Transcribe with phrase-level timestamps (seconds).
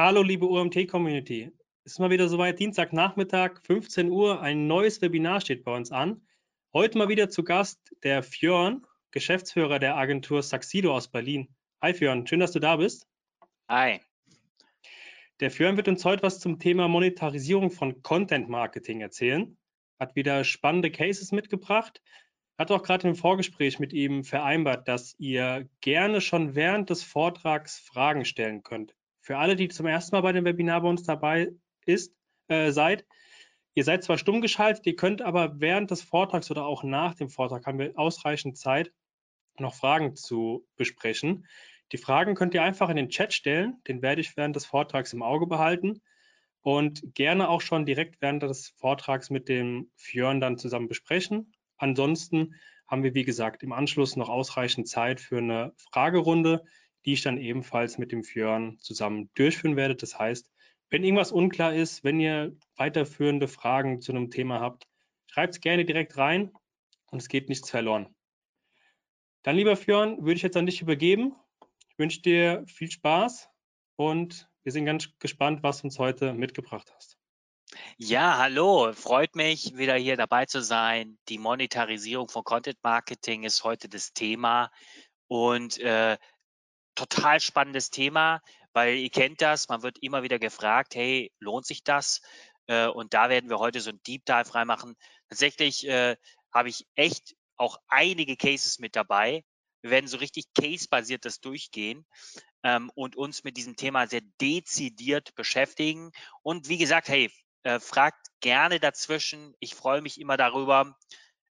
[0.00, 1.50] Hallo, liebe UMT-Community.
[1.82, 4.40] Es ist mal wieder soweit, Dienstagnachmittag, 15 Uhr.
[4.40, 6.24] Ein neues Webinar steht bei uns an.
[6.72, 11.48] Heute mal wieder zu Gast der Fjörn, Geschäftsführer der Agentur Saxido aus Berlin.
[11.82, 13.08] Hi Fjörn, schön, dass du da bist.
[13.68, 13.98] Hi.
[15.40, 19.58] Der Fjörn wird uns heute was zum Thema Monetarisierung von Content Marketing erzählen.
[19.98, 22.00] Hat wieder spannende Cases mitgebracht.
[22.56, 27.80] Hat auch gerade im Vorgespräch mit ihm vereinbart, dass ihr gerne schon während des Vortrags
[27.80, 28.94] Fragen stellen könnt.
[29.28, 31.52] Für alle, die zum ersten Mal bei dem Webinar bei uns dabei
[31.84, 33.04] ist, äh, seid,
[33.74, 37.28] ihr seid zwar stumm geschaltet, ihr könnt aber während des Vortrags oder auch nach dem
[37.28, 38.90] Vortrag haben wir ausreichend Zeit,
[39.58, 41.46] noch Fragen zu besprechen.
[41.92, 45.12] Die Fragen könnt ihr einfach in den Chat stellen, den werde ich während des Vortrags
[45.12, 46.00] im Auge behalten
[46.62, 51.52] und gerne auch schon direkt während des Vortrags mit dem Fjörn dann zusammen besprechen.
[51.76, 52.54] Ansonsten
[52.86, 56.64] haben wir, wie gesagt, im Anschluss noch ausreichend Zeit für eine Fragerunde
[57.08, 59.96] die ich dann ebenfalls mit dem Fjörn zusammen durchführen werde.
[59.96, 60.52] Das heißt,
[60.90, 64.86] wenn irgendwas unklar ist, wenn ihr weiterführende Fragen zu einem Thema habt,
[65.26, 66.52] schreibt es gerne direkt rein
[67.10, 68.14] und es geht nichts verloren.
[69.42, 71.34] Dann, lieber Fjörn, würde ich jetzt an dich übergeben.
[71.88, 73.48] Ich wünsche dir viel Spaß
[73.96, 77.16] und wir sind ganz gespannt, was du uns heute mitgebracht hast.
[77.96, 81.16] Ja, hallo, freut mich, wieder hier dabei zu sein.
[81.30, 84.70] Die Monetarisierung von Content Marketing ist heute das Thema.
[85.26, 86.16] Und äh,
[86.98, 91.84] total spannendes Thema, weil ihr kennt das, man wird immer wieder gefragt, hey, lohnt sich
[91.84, 92.20] das?
[92.66, 94.96] Äh, und da werden wir heute so ein Deep Dive reinmachen.
[95.28, 96.16] Tatsächlich äh,
[96.52, 99.44] habe ich echt auch einige Cases mit dabei.
[99.82, 102.04] Wir werden so richtig case-basiert das durchgehen
[102.64, 106.10] ähm, und uns mit diesem Thema sehr dezidiert beschäftigen.
[106.42, 107.30] Und wie gesagt, hey,
[107.62, 109.54] äh, fragt gerne dazwischen.
[109.60, 110.96] Ich freue mich immer darüber.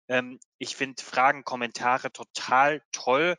[0.08, 3.36] Ähm, ich finde Fragen, Kommentare total toll.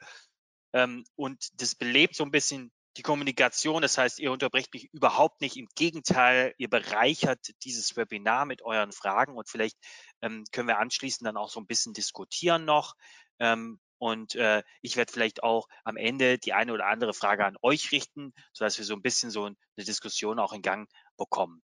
[0.78, 3.82] Ähm, und das belebt so ein bisschen die Kommunikation.
[3.82, 5.58] Das heißt, ihr unterbrecht mich überhaupt nicht.
[5.58, 9.78] Im Gegenteil, ihr bereichert dieses Webinar mit euren Fragen und vielleicht
[10.22, 12.94] ähm, können wir anschließend dann auch so ein bisschen diskutieren noch.
[13.40, 17.58] Ähm, und äh, ich werde vielleicht auch am Ende die eine oder andere Frage an
[17.64, 21.64] euch richten, sodass wir so ein bisschen so eine Diskussion auch in Gang bekommen.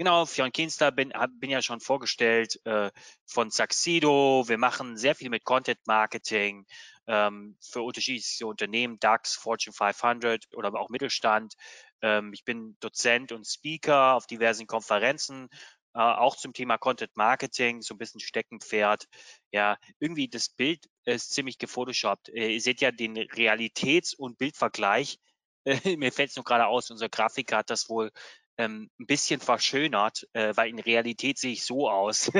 [0.00, 2.90] Genau, Fionn Kinster bin, bin ja schon vorgestellt äh,
[3.26, 4.48] von Saxido.
[4.48, 6.64] Wir machen sehr viel mit Content Marketing
[7.06, 11.52] ähm, für unterschiedliche Unternehmen, DAX, Fortune 500 oder auch Mittelstand.
[12.00, 15.48] Ähm, ich bin Dozent und Speaker auf diversen Konferenzen,
[15.92, 19.04] äh, auch zum Thema Content Marketing, so ein bisschen Steckenpferd.
[19.52, 22.30] Ja, irgendwie das Bild ist ziemlich gefotoshoppt.
[22.30, 25.18] Äh, ihr seht ja den Realitäts- und Bildvergleich.
[25.98, 28.10] Mir fällt es nur gerade aus, unser Grafiker hat das wohl
[28.60, 32.26] ähm, ein bisschen verschönert, äh, weil in Realität sehe ich so aus.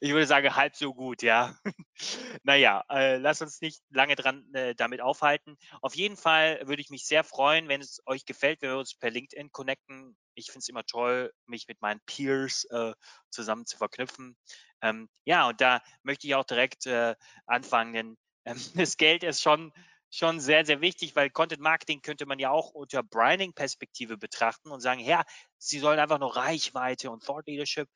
[0.00, 1.56] ich würde sagen, halb so gut, ja.
[2.42, 5.56] naja, äh, lass uns nicht lange dran äh, damit aufhalten.
[5.82, 8.96] Auf jeden Fall würde ich mich sehr freuen, wenn es euch gefällt, wenn wir uns
[8.96, 10.16] per LinkedIn connecten.
[10.34, 12.94] Ich finde es immer toll, mich mit meinen Peers äh,
[13.30, 14.36] zusammen zu verknüpfen.
[14.82, 17.14] Ähm, ja, und da möchte ich auch direkt äh,
[17.46, 19.72] anfangen, denn ähm, das Geld ist schon
[20.12, 24.80] schon sehr, sehr wichtig, weil Content Marketing könnte man ja auch unter Branding-Perspektive betrachten und
[24.80, 25.24] sagen, ja,
[25.56, 27.88] sie sollen einfach nur Reichweite und Thought Leadership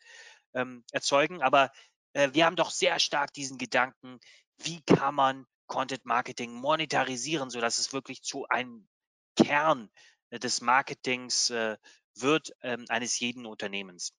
[0.55, 1.43] ähm, erzeugen.
[1.43, 1.71] Aber
[2.15, 4.19] äh, wir haben doch sehr stark diesen Gedanken,
[4.57, 8.89] wie kann man Content Marketing monetarisieren, sodass es wirklich zu einem
[9.37, 9.91] Kern
[10.31, 11.77] äh, des Marketings äh,
[12.15, 14.15] wird, ähm, eines jeden Unternehmens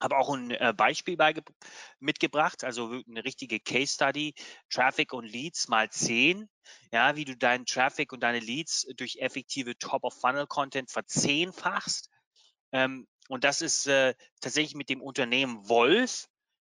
[0.00, 1.16] habe auch ein äh, Beispiel
[2.00, 4.34] mitgebracht, also eine richtige Case Study,
[4.70, 6.48] Traffic und Leads mal 10,
[6.92, 12.10] ja, wie du deinen Traffic und deine Leads durch effektive Top-of-Funnel-Content verzehnfachst.
[12.72, 16.28] Ähm, und das ist äh, tatsächlich mit dem Unternehmen Wolf.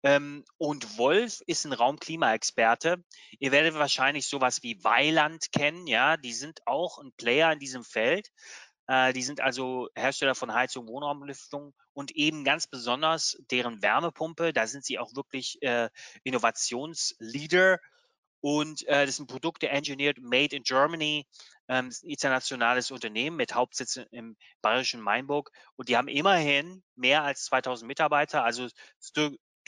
[0.02, 3.04] Ähm, und Wolf ist ein Raumklima-Experte.
[3.40, 7.84] Ihr werdet wahrscheinlich sowas wie Weiland kennen, ja, die sind auch ein Player in diesem
[7.84, 8.30] Feld.
[8.90, 14.52] Äh, die sind also Hersteller von Heizung, Wohnraumlüftung und eben ganz besonders deren Wärmepumpe.
[14.52, 15.90] Da sind sie auch wirklich äh,
[16.24, 17.78] Innovationsleader.
[18.42, 21.28] Und äh, das sind Produkte engineered, made in Germany,
[21.68, 25.52] ähm, ein internationales Unternehmen mit Hauptsitz im bayerischen Mainburg.
[25.76, 28.44] Und die haben immerhin mehr als 2000 Mitarbeiter.
[28.44, 28.70] Also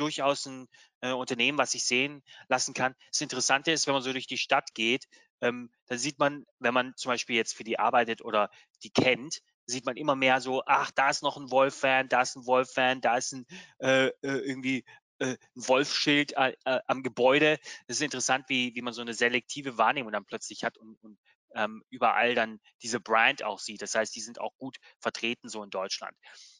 [0.01, 0.67] durchaus ein
[1.01, 2.95] äh, Unternehmen, was sich sehen lassen kann.
[3.11, 5.07] Das Interessante ist, wenn man so durch die Stadt geht,
[5.41, 8.49] ähm, da sieht man, wenn man zum Beispiel jetzt für die arbeitet oder
[8.83, 12.35] die kennt, sieht man immer mehr so, ach, da ist noch ein Wolf-Fan, da ist
[12.35, 13.45] ein Wolf-Fan, da ist ein
[13.79, 14.83] äh, äh irgendwie
[15.19, 17.59] äh, ein Wolfschild äh, äh, am Gebäude.
[17.87, 21.17] Das ist interessant, wie, wie man so eine selektive Wahrnehmung dann plötzlich hat und, und
[21.55, 23.81] ähm, überall dann diese Brand auch sieht.
[23.81, 26.15] Das heißt, die sind auch gut vertreten so in Deutschland.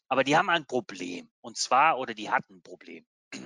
[0.08, 1.30] Aber die haben ein Problem.
[1.42, 3.06] Und zwar, oder die hatten ein Problem.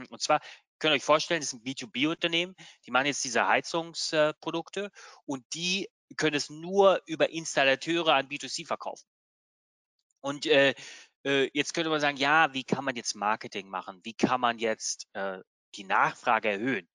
[0.10, 0.42] Und zwar
[0.80, 2.56] könnt ihr euch vorstellen, das ist ein B2B-Unternehmen,
[2.86, 4.92] die machen jetzt diese Heizungsprodukte
[5.26, 9.08] und die können es nur über Installateure an B2C verkaufen.
[10.22, 10.74] Und äh,
[11.24, 14.02] äh, jetzt könnte man sagen, ja, wie kann man jetzt Marketing machen?
[14.04, 15.40] Wie kann man jetzt äh,
[15.76, 16.88] die Nachfrage erhöhen?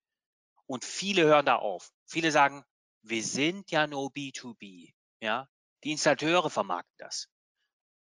[0.66, 1.90] Und viele hören da auf.
[2.06, 2.64] Viele sagen,
[3.02, 4.92] wir sind ja nur B2B.
[5.20, 5.48] Ja,
[5.84, 7.28] die Installateure vermarkten das.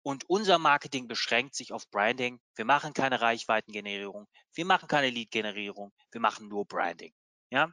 [0.09, 2.39] Und unser Marketing beschränkt sich auf Branding.
[2.55, 4.27] Wir machen keine Reichweitengenerierung.
[4.55, 5.93] Wir machen keine Lead-Generierung.
[6.09, 7.13] Wir machen nur Branding.
[7.51, 7.71] Ja,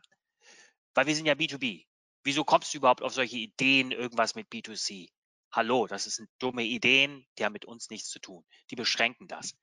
[0.93, 1.87] weil wir sind ja B2B.
[2.25, 5.09] Wieso kommst du überhaupt auf solche Ideen, irgendwas mit B2C?
[5.51, 8.45] Hallo, das sind dumme Ideen, die haben mit uns nichts zu tun.
[8.71, 9.55] Die beschränken das.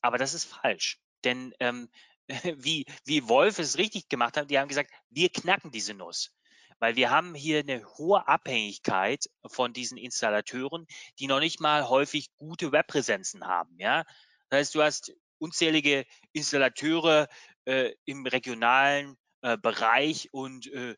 [0.00, 1.00] Aber das ist falsch.
[1.24, 1.90] Denn ähm,
[2.56, 6.32] wie, wie Wolf es richtig gemacht hat, die haben gesagt, wir knacken diese Nuss.
[6.82, 10.88] Weil wir haben hier eine hohe Abhängigkeit von diesen Installateuren,
[11.20, 13.78] die noch nicht mal häufig gute Webpräsenzen haben.
[13.78, 14.02] Ja?
[14.48, 17.28] Das heißt, du hast unzählige Installateure
[17.66, 20.96] äh, im regionalen äh, Bereich und äh,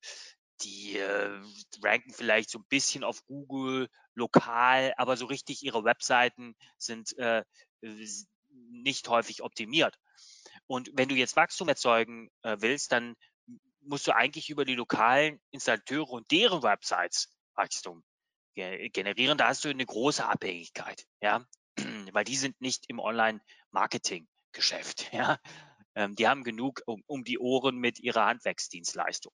[0.63, 1.43] die äh,
[1.83, 7.45] ranken vielleicht so ein bisschen auf Google lokal, aber so richtig ihre Webseiten sind äh,
[8.71, 9.99] nicht häufig optimiert.
[10.67, 13.17] Und wenn du jetzt Wachstum erzeugen äh, willst, dann
[13.87, 18.05] musst du eigentlich über die lokalen Installateure und deren Websites Wachstum
[18.55, 19.39] generieren.
[19.39, 21.45] Da hast du eine große Abhängigkeit, ja,
[22.13, 25.39] weil die sind nicht im Online-Marketing-Geschäft, ja.
[25.97, 29.33] Ähm, die haben genug um, um die Ohren mit ihrer Handwerksdienstleistung.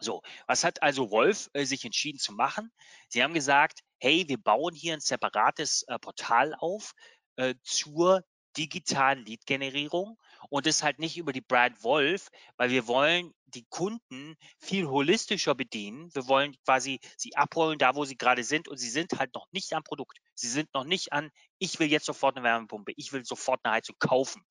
[0.00, 2.70] So, was hat also Wolf äh, sich entschieden zu machen?
[3.08, 6.92] Sie haben gesagt, hey, wir bauen hier ein separates äh, Portal auf
[7.36, 8.22] äh, zur
[8.56, 10.18] digitalen Lead-Generierung
[10.50, 15.54] und das halt nicht über die Brand Wolf, weil wir wollen die Kunden viel holistischer
[15.54, 16.14] bedienen.
[16.14, 19.46] Wir wollen quasi sie abholen, da wo sie gerade sind und sie sind halt noch
[19.52, 20.18] nicht am Produkt.
[20.34, 23.74] Sie sind noch nicht an, ich will jetzt sofort eine Wärmepumpe, ich will sofort eine
[23.74, 24.44] Heizung kaufen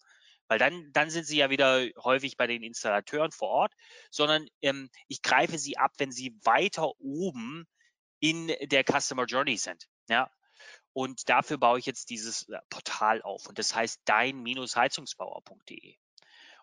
[0.47, 3.73] weil dann, dann sind sie ja wieder häufig bei den Installateuren vor Ort,
[4.09, 7.65] sondern ähm, ich greife sie ab, wenn sie weiter oben
[8.19, 9.87] in der Customer Journey sind.
[10.09, 10.31] Ja,
[10.97, 15.95] und dafür baue ich jetzt dieses äh, Portal auf und das heißt dein-heizungsbauer.de.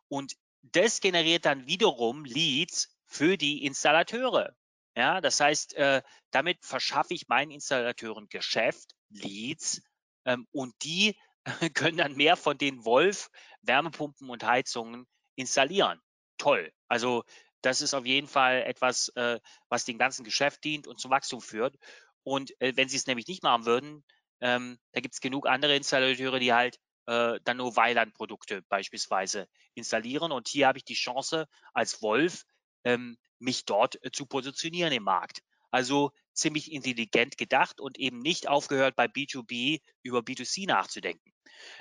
[0.08, 4.56] Und das generiert dann wiederum Leads für die Installateure.
[4.96, 6.02] Ja, das heißt, äh,
[6.32, 9.82] damit verschaffe ich meinen Installateuren Geschäft, Leads,
[10.24, 11.16] ähm, und die
[11.74, 13.30] können dann mehr von den Wolf
[13.62, 15.06] Wärmepumpen und Heizungen
[15.36, 16.00] installieren.
[16.38, 16.72] Toll.
[16.88, 17.22] Also
[17.62, 19.38] das ist auf jeden Fall etwas, äh,
[19.68, 21.78] was dem ganzen Geschäft dient und zum Wachstum führt.
[22.24, 24.02] Und wenn sie es nämlich nicht machen würden,
[24.40, 30.32] ähm, da gibt es genug andere Installateure, die halt äh, dann nur Weilandprodukte beispielsweise installieren.
[30.32, 32.44] Und hier habe ich die Chance als Wolf,
[32.84, 35.40] ähm, mich dort äh, zu positionieren im Markt.
[35.70, 41.32] Also ziemlich intelligent gedacht und eben nicht aufgehört, bei B2B über B2C nachzudenken.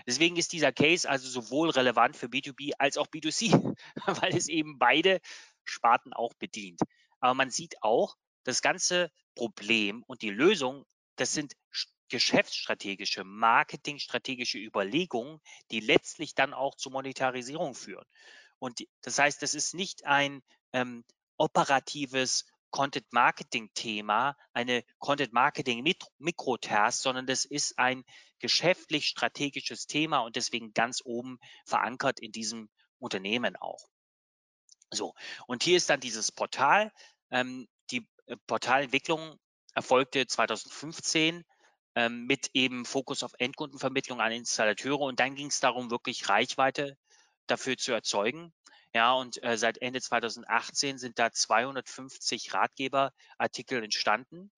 [0.08, 3.76] Deswegen ist dieser Case also sowohl relevant für B2B als auch B2C,
[4.22, 5.20] weil es eben beide
[5.64, 6.82] Sparten auch bedient.
[7.20, 10.86] Aber man sieht auch, das ganze Problem und die Lösung,
[11.16, 11.54] das sind
[12.10, 15.40] geschäftsstrategische, marketingstrategische Überlegungen,
[15.72, 18.06] die letztlich dann auch zur Monetarisierung führen.
[18.60, 20.42] Und das heißt, das ist nicht ein
[20.74, 21.04] ähm,
[21.38, 25.84] operatives Content Marketing Thema, eine Content Marketing
[26.18, 28.04] Mikrotask, sondern das ist ein
[28.40, 33.90] geschäftlich strategisches Thema und deswegen ganz oben verankert in diesem Unternehmen auch.
[34.92, 35.14] So,
[35.48, 36.92] und hier ist dann dieses Portal.
[37.32, 39.40] Ähm, die äh, Portalentwicklung
[39.74, 41.44] erfolgte 2015
[41.96, 46.98] ähm, mit eben Fokus auf Endkundenvermittlung an Installateure und dann ging es darum, wirklich Reichweite
[47.48, 48.54] dafür zu erzeugen.
[48.96, 54.52] Ja, und äh, seit Ende 2018 sind da 250 Ratgeberartikel entstanden,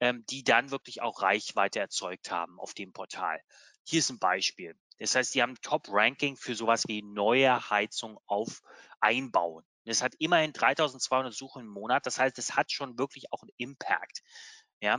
[0.00, 3.40] ähm, die dann wirklich auch Reichweite erzeugt haben auf dem Portal.
[3.84, 4.76] Hier ist ein Beispiel.
[4.98, 8.60] Das heißt, die haben Top-Ranking für sowas wie neue Heizung auf
[9.00, 9.64] einbauen.
[9.86, 12.04] Das hat immerhin 3200 Suchen im Monat.
[12.04, 14.22] Das heißt, es hat schon wirklich auch einen Impact.
[14.82, 14.98] Ja,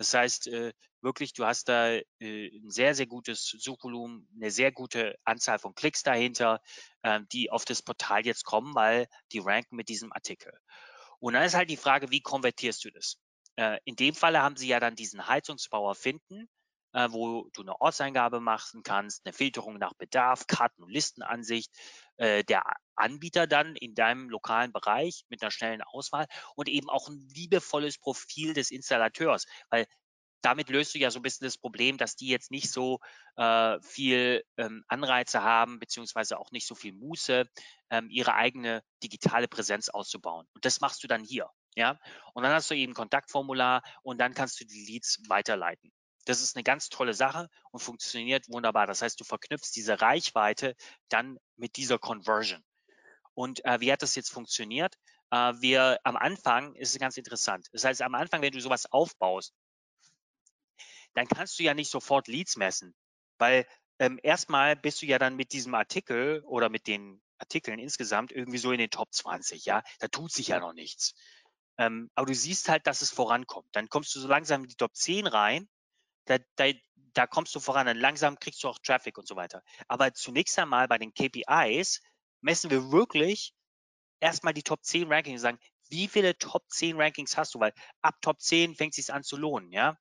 [0.00, 4.72] das heißt, äh, wirklich, du hast da äh, ein sehr, sehr gutes Suchvolumen, eine sehr
[4.72, 6.62] gute Anzahl von Klicks dahinter,
[7.02, 10.58] äh, die auf das Portal jetzt kommen, weil die ranken mit diesem Artikel.
[11.18, 13.18] Und dann ist halt die Frage, wie konvertierst du das?
[13.56, 16.48] Äh, in dem Falle haben sie ja dann diesen Heizungsbauer finden,
[16.92, 21.72] äh, wo du eine Ortseingabe machen kannst, eine Filterung nach Bedarf, Karten- und Listenansicht,
[22.16, 22.64] äh, der
[22.96, 27.98] Anbieter dann in deinem lokalen Bereich mit einer schnellen Auswahl und eben auch ein liebevolles
[27.98, 29.86] Profil des Installateurs, weil
[30.42, 32.98] damit löst du ja so ein bisschen das Problem, dass die jetzt nicht so
[33.36, 37.46] äh, viel ähm, Anreize haben, beziehungsweise auch nicht so viel Muße,
[37.90, 40.46] ähm, ihre eigene digitale Präsenz auszubauen.
[40.54, 41.50] Und das machst du dann hier.
[41.76, 42.00] Ja,
[42.34, 45.92] und dann hast du eben ein Kontaktformular und dann kannst du die Leads weiterleiten.
[46.26, 48.86] Das ist eine ganz tolle Sache und funktioniert wunderbar.
[48.86, 50.74] Das heißt, du verknüpfst diese Reichweite
[51.08, 52.62] dann mit dieser Conversion.
[53.34, 54.96] Und äh, wie hat das jetzt funktioniert?
[55.30, 57.68] äh, wir am Anfang, ist es ganz interessant.
[57.72, 59.54] Das heißt, am Anfang, wenn du sowas aufbaust,
[61.14, 62.94] dann kannst du ja nicht sofort Leads messen,
[63.38, 63.66] weil
[63.98, 68.58] ähm, erstmal bist du ja dann mit diesem Artikel oder mit den Artikeln insgesamt irgendwie
[68.58, 71.14] so in den Top 20, ja, da tut sich ja noch nichts.
[71.78, 73.68] Ähm, aber du siehst halt, dass es vorankommt.
[73.72, 75.68] Dann kommst du so langsam in die Top 10 rein,
[76.30, 76.72] da, da,
[77.14, 79.62] da kommst du voran, dann langsam kriegst du auch Traffic und so weiter.
[79.88, 82.00] Aber zunächst einmal bei den KPIs
[82.40, 83.52] messen wir wirklich
[84.20, 85.58] erstmal die Top 10 Rankings und sagen,
[85.88, 87.60] wie viele Top 10 Rankings hast du?
[87.60, 89.90] Weil ab Top 10 fängt es sich an zu lohnen, ja.
[89.90, 89.96] Und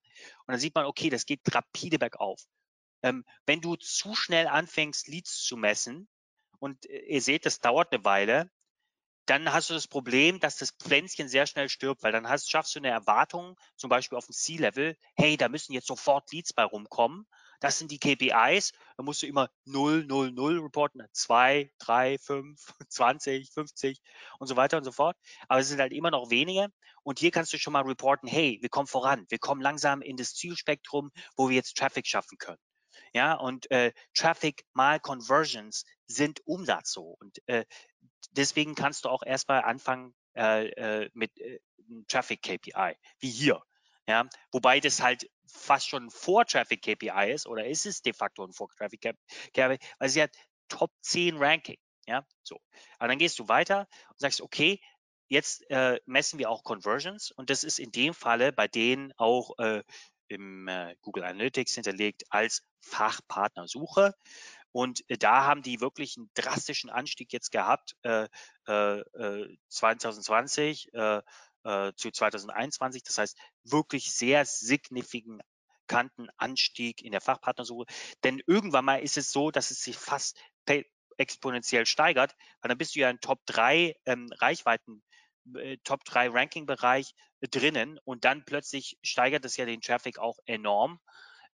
[0.47, 2.41] dann sieht man, okay, das geht rapide bergauf.
[3.01, 6.07] Ähm, wenn du zu schnell anfängst, Leads zu messen,
[6.59, 8.51] und äh, ihr seht, das dauert eine Weile,
[9.29, 12.73] dann hast du das Problem, dass das Pflänzchen sehr schnell stirbt, weil dann hast, schaffst
[12.75, 16.63] du eine Erwartung, zum Beispiel auf dem C-Level, hey, da müssen jetzt sofort Leads bei
[16.63, 17.27] rumkommen.
[17.59, 18.71] Das sind die KPIs.
[18.97, 24.01] Da musst du immer 0, 0, 0 reporten, 2, 3, 5, 20, 50
[24.39, 25.17] und so weiter und so fort.
[25.47, 26.69] Aber es sind halt immer noch wenige.
[27.03, 29.25] Und hier kannst du schon mal reporten, hey, wir kommen voran.
[29.29, 32.59] Wir kommen langsam in das Zielspektrum, wo wir jetzt Traffic schaffen können.
[33.13, 37.15] Ja, und äh, Traffic mal Conversions sind Umsatz so.
[37.19, 37.65] Und äh,
[38.31, 41.59] deswegen kannst du auch erstmal anfangen äh, äh, mit äh,
[42.07, 43.61] Traffic KPI, wie hier.
[44.07, 48.43] Ja, wobei das halt fast schon vor Traffic KPI ist oder ist es de facto
[48.43, 49.01] ein vor Traffic
[49.53, 50.31] KPI, weil sie hat
[50.67, 51.77] Top 10 Ranking.
[52.07, 52.59] Ja, so.
[52.97, 54.81] Aber dann gehst du weiter und sagst, okay,
[55.27, 59.57] jetzt äh, messen wir auch Conversions und das ist in dem Falle bei denen auch
[59.59, 59.83] äh,
[60.27, 64.13] im äh, Google Analytics hinterlegt als Fachpartnersuche.
[64.71, 68.27] Und äh, da haben die wirklich einen drastischen Anstieg jetzt gehabt, äh,
[68.67, 71.21] äh, 2020 äh, äh,
[71.63, 73.03] äh, zu 2021.
[73.03, 77.85] Das heißt, wirklich sehr signifikanten Anstieg in der Fachpartnersuche.
[78.23, 80.39] Denn irgendwann mal ist es so, dass es sich fast
[81.17, 85.03] exponentiell steigert, weil dann bist du ja in Top 3 ähm, Reichweiten,
[85.55, 90.99] äh, Top 3 Ranking-Bereich drinnen und dann plötzlich steigert es ja den Traffic auch enorm.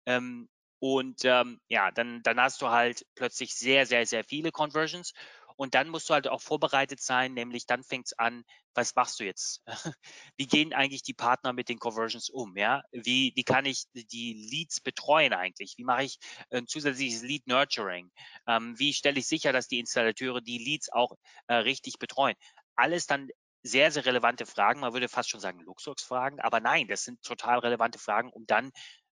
[0.05, 5.13] Ähm, und ähm, ja, dann, dann hast du halt plötzlich sehr, sehr, sehr viele Conversions.
[5.57, 9.19] Und dann musst du halt auch vorbereitet sein, nämlich dann fängt es an, was machst
[9.19, 9.63] du jetzt?
[10.37, 12.57] Wie gehen eigentlich die Partner mit den Conversions um?
[12.57, 15.75] Ja, wie, wie kann ich die Leads betreuen eigentlich?
[15.77, 16.17] Wie mache ich
[16.49, 18.11] ein zusätzliches Lead Nurturing?
[18.47, 21.15] Ähm, wie stelle ich sicher, dass die Installateure die Leads auch
[21.47, 22.35] äh, richtig betreuen?
[22.75, 23.29] Alles dann
[23.63, 24.81] sehr, sehr relevante Fragen.
[24.81, 28.71] Man würde fast schon sagen Luxusfragen, aber nein, das sind total relevante Fragen, um dann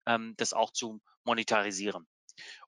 [0.07, 2.06] ähm, das auch zu monetarisieren.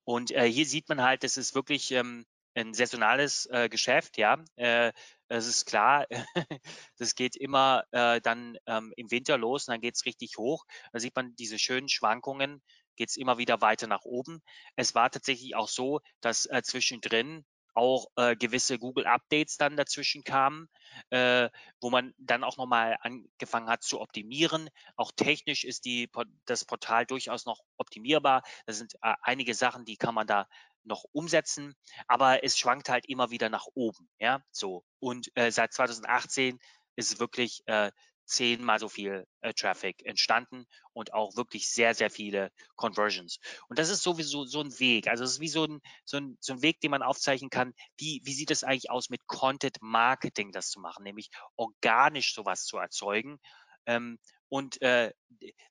[0.04, 4.42] Und äh, hier sieht man halt, das ist wirklich ähm, ein saisonales äh, Geschäft, ja.
[4.56, 4.92] Äh,
[5.28, 6.06] es ist klar,
[6.98, 10.64] das geht immer äh, dann ähm, im Winter los und dann geht es richtig hoch.
[10.92, 12.62] Da sieht man diese schönen Schwankungen,
[12.96, 14.42] geht es immer wieder weiter nach oben.
[14.76, 17.44] Es war tatsächlich auch so, dass äh, zwischendrin
[17.74, 20.68] auch äh, gewisse Google-Updates dann dazwischen kamen,
[21.10, 21.48] äh,
[21.80, 24.68] wo man dann auch nochmal angefangen hat zu optimieren.
[24.96, 26.10] Auch technisch ist die,
[26.44, 28.42] das Portal durchaus noch optimierbar.
[28.66, 30.46] Da sind äh, einige Sachen, die kann man da
[30.84, 31.74] noch umsetzen,
[32.08, 34.08] aber es schwankt halt immer wieder nach oben.
[34.18, 34.84] Ja, so.
[34.98, 36.58] Und äh, seit 2018
[36.96, 37.90] ist es wirklich äh,
[38.32, 43.38] zehnmal so viel äh, Traffic entstanden und auch wirklich sehr, sehr viele Conversions.
[43.68, 45.08] Und das ist sowieso so ein Weg.
[45.08, 47.74] Also es ist wie so ein, so ein, so ein Weg, den man aufzeichnen kann.
[47.96, 52.64] Wie, wie sieht es eigentlich aus mit Content Marketing, das zu machen, nämlich organisch sowas
[52.64, 53.38] zu erzeugen.
[53.86, 55.12] Ähm, und äh,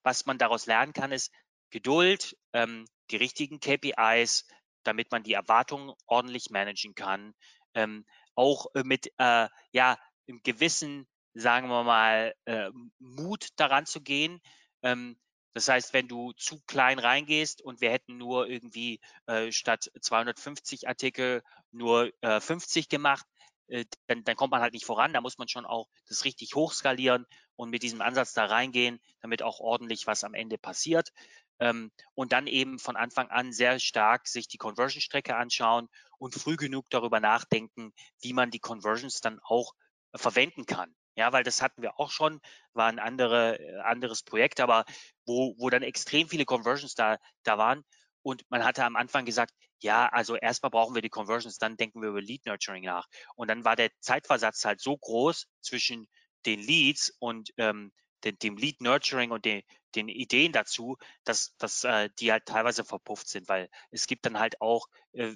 [0.04, 1.32] was man daraus lernen kann, ist
[1.72, 4.46] Geduld, ähm, die richtigen KPIs,
[4.84, 7.34] damit man die Erwartungen ordentlich managen kann.
[7.74, 12.70] Ähm, auch äh, mit äh, ja, im gewissen sagen wir mal, äh,
[13.00, 14.42] Mut daran zu gehen.
[14.84, 15.18] Ähm,
[15.54, 20.88] das heißt, wenn du zu klein reingehst und wir hätten nur irgendwie äh, statt 250
[20.88, 23.26] Artikel nur äh, 50 gemacht,
[23.68, 25.14] äh, dann, dann kommt man halt nicht voran.
[25.14, 29.44] Da muss man schon auch das richtig hochskalieren und mit diesem Ansatz da reingehen, damit
[29.44, 31.12] auch ordentlich was am Ende passiert.
[31.60, 36.56] Ähm, und dann eben von Anfang an sehr stark sich die Conversion-Strecke anschauen und früh
[36.56, 39.74] genug darüber nachdenken, wie man die Conversions dann auch
[40.16, 40.96] verwenden kann.
[41.16, 42.40] Ja, weil das hatten wir auch schon,
[42.74, 44.86] war ein andere, äh, anderes Projekt, aber
[45.26, 47.84] wo, wo dann extrem viele Conversions da, da waren.
[48.24, 52.02] Und man hatte am Anfang gesagt, ja, also erstmal brauchen wir die Conversions, dann denken
[52.02, 53.08] wir über Lead Nurturing nach.
[53.36, 56.08] Und dann war der Zeitversatz halt so groß zwischen
[56.46, 57.92] den Leads und ähm,
[58.24, 59.64] den, dem Lead Nurturing und den,
[59.96, 64.40] den Ideen dazu, dass, dass äh, die halt teilweise verpufft sind, weil es gibt dann
[64.40, 65.36] halt auch äh,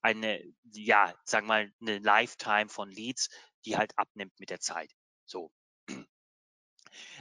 [0.00, 0.42] eine,
[0.72, 3.28] ja, sagen wir mal, eine Lifetime von Leads,
[3.66, 4.90] die halt abnimmt mit der Zeit.
[5.24, 5.50] So.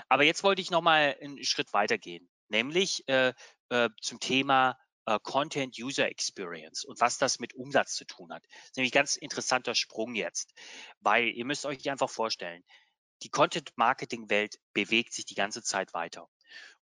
[0.09, 3.33] Aber jetzt wollte ich noch mal einen Schritt weitergehen, nämlich äh,
[3.69, 8.43] äh, zum Thema äh, Content User Experience und was das mit Umsatz zu tun hat.
[8.45, 10.53] Das ist nämlich ein ganz interessanter Sprung jetzt,
[10.99, 12.63] weil ihr müsst euch einfach vorstellen,
[13.23, 16.29] die Content-Marketing-Welt bewegt sich die ganze Zeit weiter.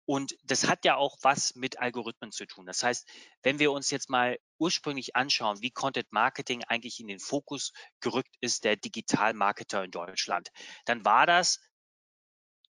[0.06, 2.66] Und das hat ja auch was mit Algorithmen zu tun.
[2.66, 3.08] Das heißt,
[3.44, 8.36] wenn wir uns jetzt mal ursprünglich anschauen, wie Content Marketing eigentlich in den Fokus gerückt
[8.42, 10.50] ist, der Digital-Marketer in Deutschland,
[10.86, 11.60] dann war das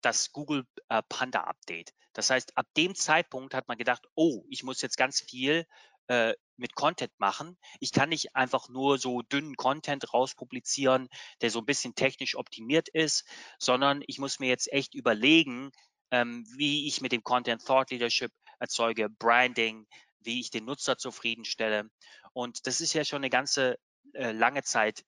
[0.01, 1.93] das Google äh, Panda Update.
[2.13, 5.65] Das heißt, ab dem Zeitpunkt hat man gedacht, oh, ich muss jetzt ganz viel
[6.07, 7.57] äh, mit Content machen.
[7.79, 11.07] Ich kann nicht einfach nur so dünnen Content rauspublizieren,
[11.41, 13.25] der so ein bisschen technisch optimiert ist,
[13.59, 15.71] sondern ich muss mir jetzt echt überlegen,
[16.11, 19.87] ähm, wie ich mit dem Content Thought Leadership erzeuge, Branding,
[20.21, 21.89] wie ich den Nutzer zufriedenstelle.
[22.33, 23.77] Und das ist ja schon eine ganze
[24.13, 25.03] äh, lange Zeit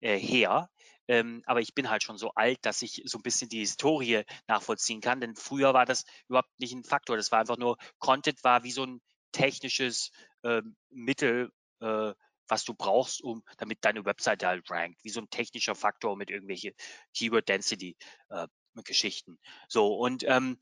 [0.00, 0.70] äh, her.
[1.08, 4.24] Ähm, aber ich bin halt schon so alt, dass ich so ein bisschen die Historie
[4.48, 5.20] nachvollziehen kann.
[5.20, 7.16] Denn früher war das überhaupt nicht ein Faktor.
[7.16, 9.00] Das war einfach nur, Content war wie so ein
[9.32, 10.10] technisches
[10.42, 12.12] äh, Mittel, äh,
[12.48, 16.30] was du brauchst, um damit deine Webseite halt rankt, wie so ein technischer Faktor mit
[16.30, 16.74] irgendwelche
[17.14, 17.96] Keyword Density
[18.30, 18.46] äh,
[18.84, 19.38] Geschichten.
[19.68, 20.58] So und ähm,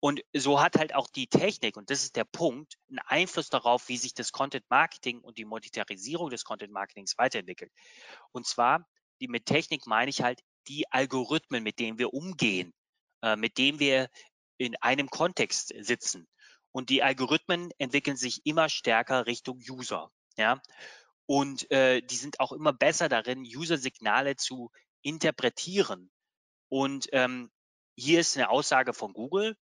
[0.00, 3.88] und so hat halt auch die Technik, und das ist der Punkt, einen Einfluss darauf,
[3.88, 7.72] wie sich das Content Marketing und die Monetarisierung des Content Marketings weiterentwickelt.
[8.30, 8.86] Und zwar,
[9.20, 12.74] die mit Technik meine ich halt die Algorithmen, mit denen wir umgehen,
[13.22, 14.08] äh, mit denen wir
[14.58, 16.28] in einem Kontext sitzen.
[16.72, 20.10] Und die Algorithmen entwickeln sich immer stärker Richtung User.
[20.36, 20.60] Ja?
[21.24, 24.70] Und äh, die sind auch immer besser darin, User-Signale zu
[25.02, 26.10] interpretieren.
[26.68, 27.50] Und ähm,
[27.96, 29.56] hier ist eine Aussage von Google.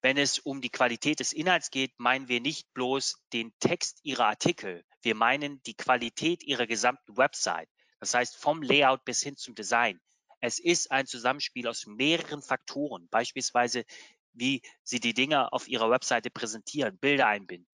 [0.00, 4.26] Wenn es um die Qualität des Inhalts geht, meinen wir nicht bloß den Text Ihrer
[4.26, 4.84] Artikel.
[5.02, 7.68] Wir meinen die Qualität Ihrer gesamten Website.
[8.00, 10.00] Das heißt vom Layout bis hin zum Design.
[10.40, 13.84] Es ist ein Zusammenspiel aus mehreren Faktoren, beispielsweise
[14.32, 17.68] wie sie die Dinge auf ihrer Webseite präsentieren, Bilder einbinden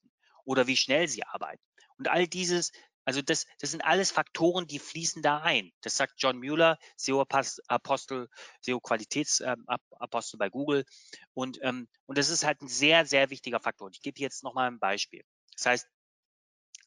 [0.45, 1.63] oder wie schnell sie arbeiten.
[1.97, 2.73] Und all dieses,
[3.09, 5.73] also das, das sind alles Faktoren, die fließen da ein.
[5.81, 8.29] Das sagt John Mueller, SEO-Apostel,
[8.61, 10.85] SEO-Qualitätsapostel bei Google.
[11.33, 13.87] Und, ähm, und das ist halt ein sehr, sehr wichtiger Faktor.
[13.87, 15.25] Und ich gebe jetzt nochmal ein Beispiel.
[15.55, 15.89] Das heißt,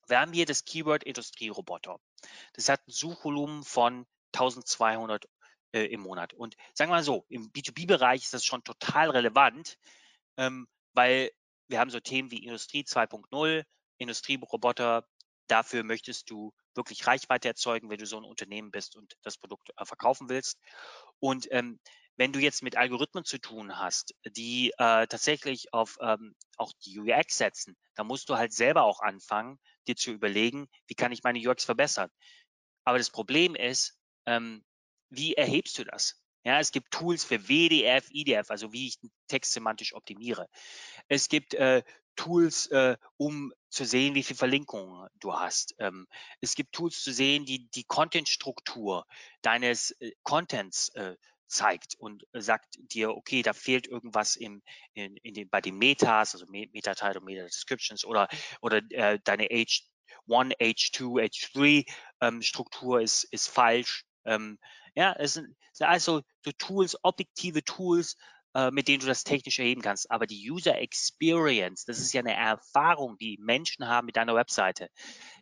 [0.10, 1.98] wir haben hier das Keyword Industrieroboter.
[2.54, 4.06] Das hat ein Suchvolumen von
[4.36, 5.26] 1200
[5.72, 6.36] äh, im Monat.
[6.36, 9.80] Und sagen wir mal so, im B2B-Bereich ist das schon total relevant,
[10.38, 11.32] ähm, weil
[11.68, 13.66] wir haben so Themen wie Industrie 2.0,
[13.98, 15.08] Industrieroboter.
[15.52, 19.70] Dafür möchtest du wirklich Reichweite erzeugen, wenn du so ein Unternehmen bist und das Produkt
[19.76, 20.58] äh, verkaufen willst.
[21.20, 21.80] Und ähm,
[22.16, 27.00] wenn du jetzt mit Algorithmen zu tun hast, die äh, tatsächlich auf ähm, auch die
[27.00, 31.24] UX setzen, dann musst du halt selber auch anfangen, dir zu überlegen, wie kann ich
[31.24, 32.10] meine UX verbessern.
[32.86, 34.64] Aber das Problem ist, ähm,
[35.10, 36.24] wie erhebst du das?
[36.44, 40.48] Ja, es gibt Tools für WDF, IDF, also wie ich Text semantisch optimiere.
[41.08, 41.84] Es gibt äh,
[42.16, 45.76] Tools, äh, um zu sehen, wie viele Verlinkungen du hast.
[45.80, 46.08] Ähm,
[46.42, 49.06] es gibt Tools zu sehen, die die Content-Struktur
[49.42, 51.16] deines äh, Contents äh,
[51.48, 54.62] zeigt und sagt dir, okay, da fehlt irgendwas im,
[54.94, 58.28] in, in den, bei den Metas, also Meta-Title, Meta-Descriptions oder,
[58.62, 59.84] oder äh, deine H1,
[60.28, 61.86] H2, H3
[62.22, 64.06] ähm, Struktur ist, ist falsch.
[64.26, 64.60] Ähm,
[64.96, 68.16] ja, es sind, sind also so Tools, objektive Tools,
[68.72, 70.12] mit denen du das technisch erheben kannst.
[70.12, 74.90] Aber die User Experience, das ist ja eine Erfahrung, die Menschen haben mit deiner Webseite.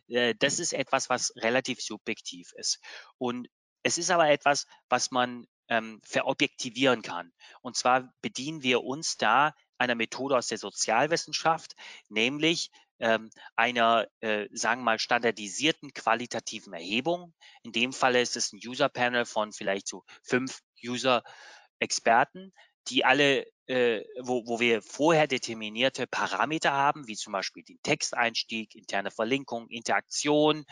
[0.08, 2.80] Äh, das ist etwas, was relativ subjektiv ist.
[3.18, 3.48] Und
[3.82, 7.32] es ist aber etwas, was man ähm, verobjektivieren kann.
[7.62, 11.74] Und zwar bedienen wir uns da einer Methode aus der Sozialwissenschaft,
[12.08, 17.32] nämlich ähm, einer, äh, sagen wir mal, standardisierten qualitativen Erhebung.
[17.62, 22.52] In dem Falle ist es ein User-Panel von vielleicht so fünf User-Experten,
[22.88, 28.74] die alle, äh, wo, wo wir vorher determinierte Parameter haben, wie zum Beispiel den Texteinstieg,
[28.74, 30.64] interne Verlinkung, Interaktion,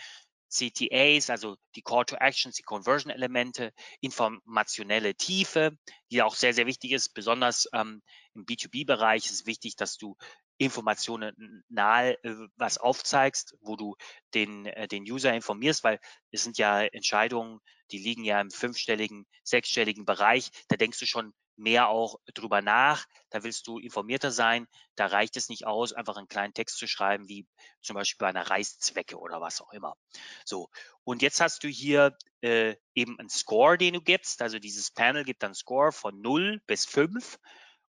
[0.50, 5.76] CTAs, also die Call to Actions, die Conversion-Elemente, informationelle Tiefe,
[6.10, 7.10] die auch sehr, sehr wichtig ist.
[7.12, 8.02] Besonders ähm,
[8.34, 10.16] im B2B-Bereich ist wichtig, dass du
[10.56, 13.96] Informationen nahe äh, was aufzeigst, wo du
[14.34, 19.26] den, äh, den User informierst, weil es sind ja Entscheidungen, die liegen ja im fünfstelligen,
[19.44, 20.50] sechsstelligen Bereich.
[20.68, 23.06] Da denkst du schon mehr auch drüber nach.
[23.30, 24.66] Da willst du informierter sein.
[24.94, 27.46] Da reicht es nicht aus, einfach einen kleinen Text zu schreiben, wie
[27.82, 29.94] zum Beispiel bei einer Reißzwecke oder was auch immer.
[30.44, 30.70] So.
[31.04, 34.40] Und jetzt hast du hier äh, eben einen Score, den du gibst.
[34.42, 37.38] Also dieses Panel gibt dann Score von 0 bis 5.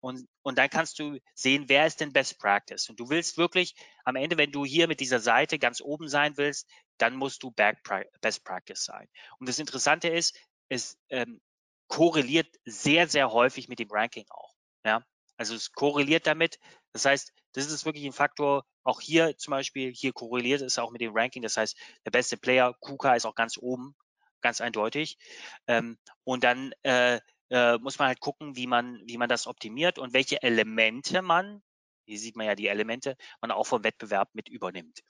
[0.00, 2.88] Und, und dann kannst du sehen, wer ist denn Best Practice.
[2.88, 3.74] Und du willst wirklich
[4.04, 7.50] am Ende, wenn du hier mit dieser Seite ganz oben sein willst, dann musst du
[7.50, 9.08] Best Practice sein.
[9.38, 11.40] Und das Interessante ist, es ähm,
[11.88, 14.54] korreliert sehr, sehr häufig mit dem Ranking auch.
[14.84, 15.04] Ja?
[15.36, 16.58] Also es korreliert damit.
[16.92, 20.90] Das heißt, das ist wirklich ein Faktor, auch hier zum Beispiel, hier korreliert es auch
[20.90, 21.42] mit dem Ranking.
[21.42, 23.96] Das heißt, der beste Player, KUKA, ist auch ganz oben,
[24.40, 25.18] ganz eindeutig.
[25.66, 27.20] Ähm, und dann äh,
[27.50, 31.62] äh, muss man halt gucken, wie man, wie man das optimiert und welche Elemente man,
[32.06, 35.02] hier sieht man ja die Elemente, man auch vom Wettbewerb mit übernimmt.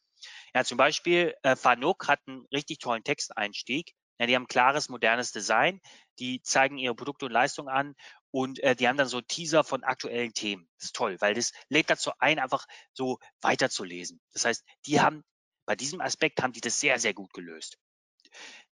[0.54, 3.94] Ja, zum Beispiel äh, Fanuc hat einen richtig tollen Texteinstieg.
[4.18, 5.80] Ja, die haben klares, modernes Design.
[6.18, 7.94] Die zeigen ihre Produkte und Leistungen an
[8.30, 10.68] und äh, die haben dann so Teaser von aktuellen Themen.
[10.76, 14.20] Das ist toll, weil das lädt dazu ein, einfach so weiterzulesen.
[14.32, 15.24] Das heißt, die haben
[15.66, 17.78] bei diesem Aspekt haben die das sehr, sehr gut gelöst.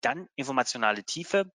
[0.01, 1.51] Dann informationale Tiefe.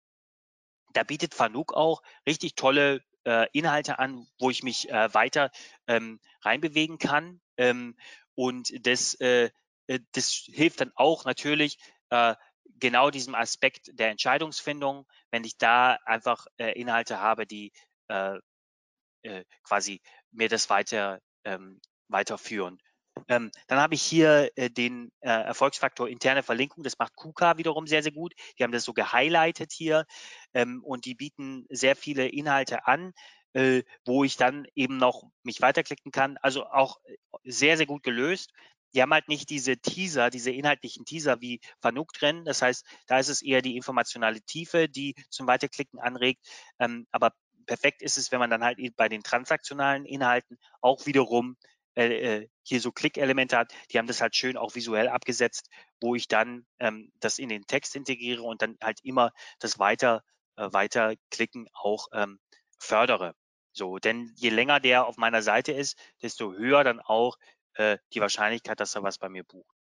[0.94, 5.52] Da bietet Fanuc auch richtig tolle äh, Inhalte an, wo ich mich äh, weiter
[5.88, 7.42] ähm, reinbewegen kann.
[7.58, 7.98] Ähm,
[8.34, 9.50] und das, äh,
[9.88, 11.78] äh das hilft dann auch natürlich,
[12.12, 12.36] äh,
[12.80, 17.72] genau diesem Aspekt der Entscheidungsfindung, wenn ich da einfach äh, Inhalte habe, die
[18.10, 18.38] äh,
[19.24, 20.02] äh, quasi
[20.32, 22.80] mir das weiter ähm, weiterführen.
[23.28, 26.84] Ähm, dann habe ich hier äh, den äh, Erfolgsfaktor interne Verlinkung.
[26.84, 28.34] Das macht KUKA wiederum sehr, sehr gut.
[28.60, 30.06] Die haben das so gehighlightet hier
[30.54, 33.14] ähm, und die bieten sehr viele Inhalte an,
[33.54, 36.38] äh, wo ich dann eben noch mich weiterklicken kann.
[36.42, 38.52] Also auch äh, sehr, sehr gut gelöst.
[38.96, 42.46] Die haben halt nicht diese Teaser, diese inhaltlichen Teaser wie Fanuc drin.
[42.46, 46.48] Das heißt, da ist es eher die informationale Tiefe, die zum Weiterklicken anregt.
[46.80, 47.34] Ähm, aber
[47.66, 51.58] perfekt ist es, wenn man dann halt bei den transaktionalen Inhalten auch wiederum
[51.96, 53.74] äh, äh, hier so Klickelemente hat.
[53.92, 55.70] Die haben das halt schön auch visuell abgesetzt,
[56.02, 60.24] wo ich dann ähm, das in den Text integriere und dann halt immer das weiter
[60.58, 62.40] äh, weiterklicken auch ähm,
[62.80, 63.34] fördere.
[63.72, 67.38] So, denn je länger der auf meiner Seite ist, desto höher dann auch
[67.76, 69.76] äh, die Wahrscheinlichkeit, dass er was bei mir bucht.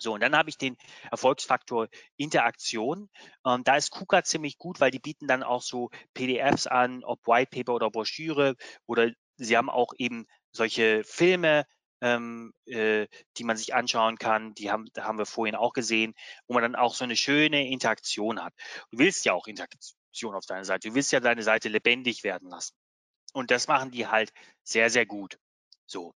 [0.00, 0.76] So, und dann habe ich den
[1.10, 3.10] Erfolgsfaktor Interaktion.
[3.44, 7.26] Ähm, da ist KUKA ziemlich gut, weil die bieten dann auch so PDFs an, ob
[7.26, 8.54] White Paper oder Broschüre
[8.86, 11.64] oder sie haben auch eben solche Filme,
[12.00, 14.54] ähm, äh, die man sich anschauen kann.
[14.54, 16.14] Die haben, da haben wir vorhin auch gesehen,
[16.46, 18.54] wo man dann auch so eine schöne Interaktion hat.
[18.90, 20.88] Du willst ja auch Interaktion auf deiner Seite.
[20.88, 22.74] Du willst ja deine Seite lebendig werden lassen.
[23.32, 24.32] Und das machen die halt
[24.62, 25.38] sehr, sehr gut.
[25.86, 26.14] So.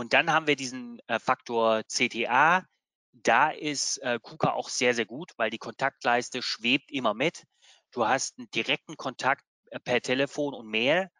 [0.00, 2.64] Und dann haben wir diesen äh, Faktor CTA,
[3.12, 7.44] da ist äh, KUKA auch sehr, sehr gut, weil die Kontaktleiste schwebt immer mit.
[7.90, 11.10] Du hast einen direkten Kontakt äh, per Telefon und Mail.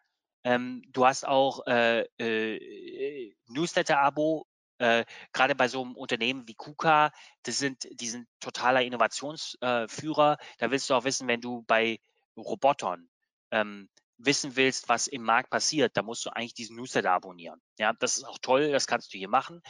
[0.43, 4.47] Ähm, du hast auch äh, äh, Newsletter-Abo,
[4.79, 7.11] äh, gerade bei so einem Unternehmen wie KUKA,
[7.43, 10.37] das sind, die sind totaler Innovationsführer.
[10.57, 11.99] da willst du auch wissen, wenn du bei
[12.35, 13.07] Robotern
[13.51, 13.89] ähm,
[14.25, 17.61] wissen willst, was im Markt passiert, da musst du eigentlich diesen Newsletter abonnieren.
[17.77, 19.61] Ja, das ist auch toll, das kannst du hier machen.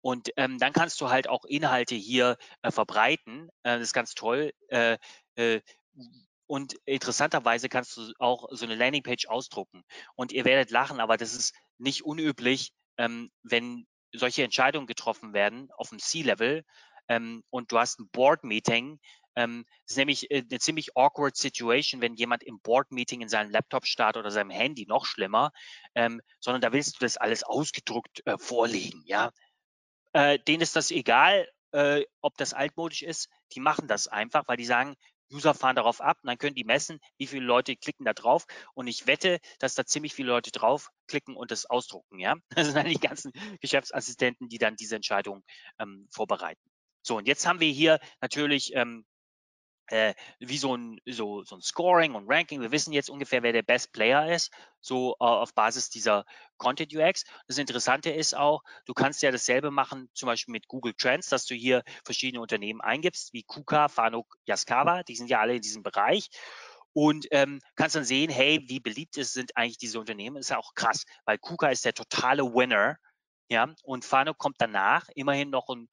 [0.00, 3.48] Und ähm, dann kannst du halt auch Inhalte hier äh, verbreiten.
[3.62, 4.52] Äh, das ist ganz toll.
[4.68, 4.98] Äh,
[5.36, 5.60] äh,
[6.46, 9.82] und interessanterweise kannst du auch so eine Landingpage ausdrucken.
[10.14, 15.68] Und ihr werdet lachen, aber das ist nicht unüblich, ähm, wenn solche Entscheidungen getroffen werden
[15.76, 16.64] auf dem C-Level
[17.08, 18.98] ähm, und du hast ein Board-Meeting,
[19.36, 23.86] ähm, ist nämlich äh, eine ziemlich awkward Situation, wenn jemand im Board-Meeting in seinem Laptop
[23.86, 25.52] startet oder seinem Handy, noch schlimmer,
[25.94, 29.30] ähm, sondern da willst du das alles ausgedruckt äh, vorlegen, ja.
[30.12, 34.56] Äh, denen ist das egal, äh, ob das altmodisch ist, die machen das einfach, weil
[34.56, 34.96] die sagen,
[35.32, 38.46] User fahren darauf ab und dann können die messen, wie viele Leute klicken da drauf.
[38.74, 42.18] Und ich wette, dass da ziemlich viele Leute draufklicken und das ausdrucken.
[42.18, 45.44] Ja, das sind dann die ganzen Geschäftsassistenten, die dann diese Entscheidung
[45.78, 46.70] ähm, vorbereiten.
[47.02, 49.04] So, und jetzt haben wir hier natürlich ähm,
[49.88, 52.60] äh, wie so ein, so, so ein Scoring und Ranking.
[52.60, 56.24] Wir wissen jetzt ungefähr, wer der Best Player ist, so äh, auf Basis dieser
[56.56, 57.24] Content UX.
[57.46, 61.46] Das Interessante ist auch, du kannst ja dasselbe machen, zum Beispiel mit Google Trends, dass
[61.46, 65.82] du hier verschiedene Unternehmen eingibst, wie KUKA, Fanuc, Yaskawa, die sind ja alle in diesem
[65.82, 66.28] Bereich.
[66.92, 70.38] Und ähm, kannst dann sehen, hey, wie beliebt sind eigentlich diese Unternehmen.
[70.38, 72.96] Ist ja auch krass, weil KUKA ist der totale Winner.
[73.48, 75.88] Ja, und Fanuc kommt danach, immerhin noch ein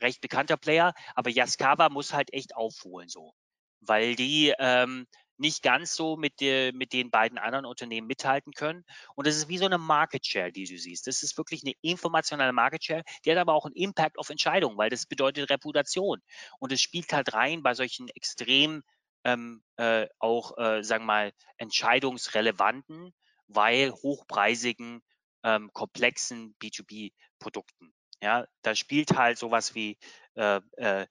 [0.00, 3.34] recht bekannter Player, aber Yaskawa muss halt echt aufholen so,
[3.80, 5.06] weil die ähm,
[5.40, 8.84] nicht ganz so mit, der, mit den beiden anderen Unternehmen mithalten können.
[9.14, 11.06] Und das ist wie so eine Market Share, die du siehst.
[11.06, 14.76] Das ist wirklich eine informationelle Market Share, die hat aber auch einen Impact auf Entscheidungen,
[14.76, 16.22] weil das bedeutet Reputation.
[16.58, 18.82] Und es spielt halt rein bei solchen extrem
[19.24, 23.14] ähm, äh, auch, äh, sagen wir mal, entscheidungsrelevanten,
[23.48, 25.00] weil hochpreisigen,
[25.42, 27.94] ähm, komplexen B2B-Produkten.
[28.22, 29.98] Ja, da spielt halt sowas wie
[30.34, 31.06] äh, äh,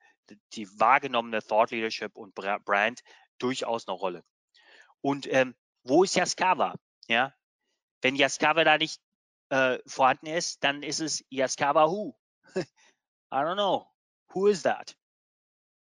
[0.54, 3.02] die wahrgenommene Thought Leadership und Brand
[3.40, 4.24] durchaus eine Rolle.
[5.02, 6.76] Und ähm, wo ist Yaskawa?
[7.08, 7.34] Ja,
[8.02, 9.02] wenn Yaskawa da nicht
[9.50, 12.16] äh, vorhanden ist, dann ist es Yaskawa who?
[13.32, 13.88] I don't know.
[14.34, 14.96] Who is that?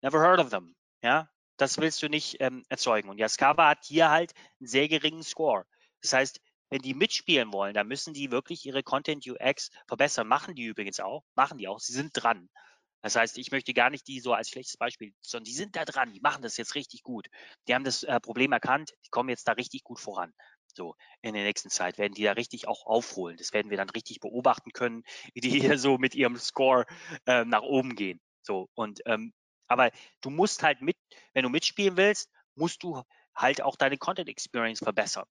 [0.01, 0.75] Never heard of them.
[1.01, 3.09] Ja, das willst du nicht ähm, erzeugen.
[3.09, 5.65] Und Yaskawa hat hier halt einen sehr geringen Score.
[6.01, 6.41] Das heißt,
[6.73, 10.27] wenn die mitspielen wollen, dann müssen die wirklich ihre Content UX verbessern.
[10.27, 11.79] Machen die übrigens auch, machen die auch.
[11.79, 12.49] Sie sind dran.
[13.03, 15.85] Das heißt, ich möchte gar nicht die so als schlechtes Beispiel, sondern die sind da
[15.85, 17.27] dran, die machen das jetzt richtig gut.
[17.67, 20.33] Die haben das äh, Problem erkannt, die kommen jetzt da richtig gut voran.
[20.73, 23.37] So, in der nächsten Zeit werden die da richtig auch aufholen.
[23.37, 25.03] Das werden wir dann richtig beobachten können,
[25.35, 26.87] wie die hier so mit ihrem Score
[27.27, 28.19] äh, nach oben gehen.
[28.41, 29.31] So, und ähm,
[29.67, 30.97] aber du musst halt mit,
[31.33, 33.03] wenn du mitspielen willst, musst du
[33.35, 35.27] halt auch deine Content Experience verbessern.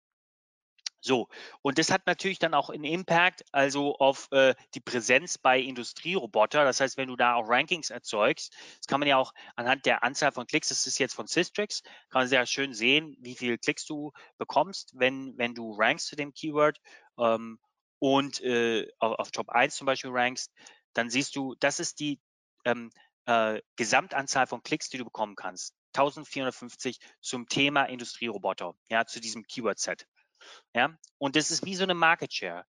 [1.00, 1.28] So,
[1.62, 6.64] und das hat natürlich dann auch einen Impact, also auf äh, die Präsenz bei Industrieroboter.
[6.64, 10.02] Das heißt, wenn du da auch Rankings erzeugst, das kann man ja auch anhand der
[10.02, 13.58] Anzahl von Klicks, das ist jetzt von Systrix, kann man sehr schön sehen, wie viele
[13.58, 16.80] Klicks du bekommst, wenn, wenn du rankst zu dem Keyword
[17.18, 17.60] ähm,
[18.00, 20.52] und äh, auf, Top 1 zum Beispiel rankst,
[20.94, 22.20] dann siehst du, das ist die
[22.64, 22.90] ähm,
[23.26, 25.74] äh, Gesamtanzahl von Klicks, die du bekommen kannst.
[25.94, 30.06] 1450 zum Thema Industrieroboter, ja, zu diesem Keyword-Set.
[30.74, 32.64] Ja, und das ist wie so eine Market Share.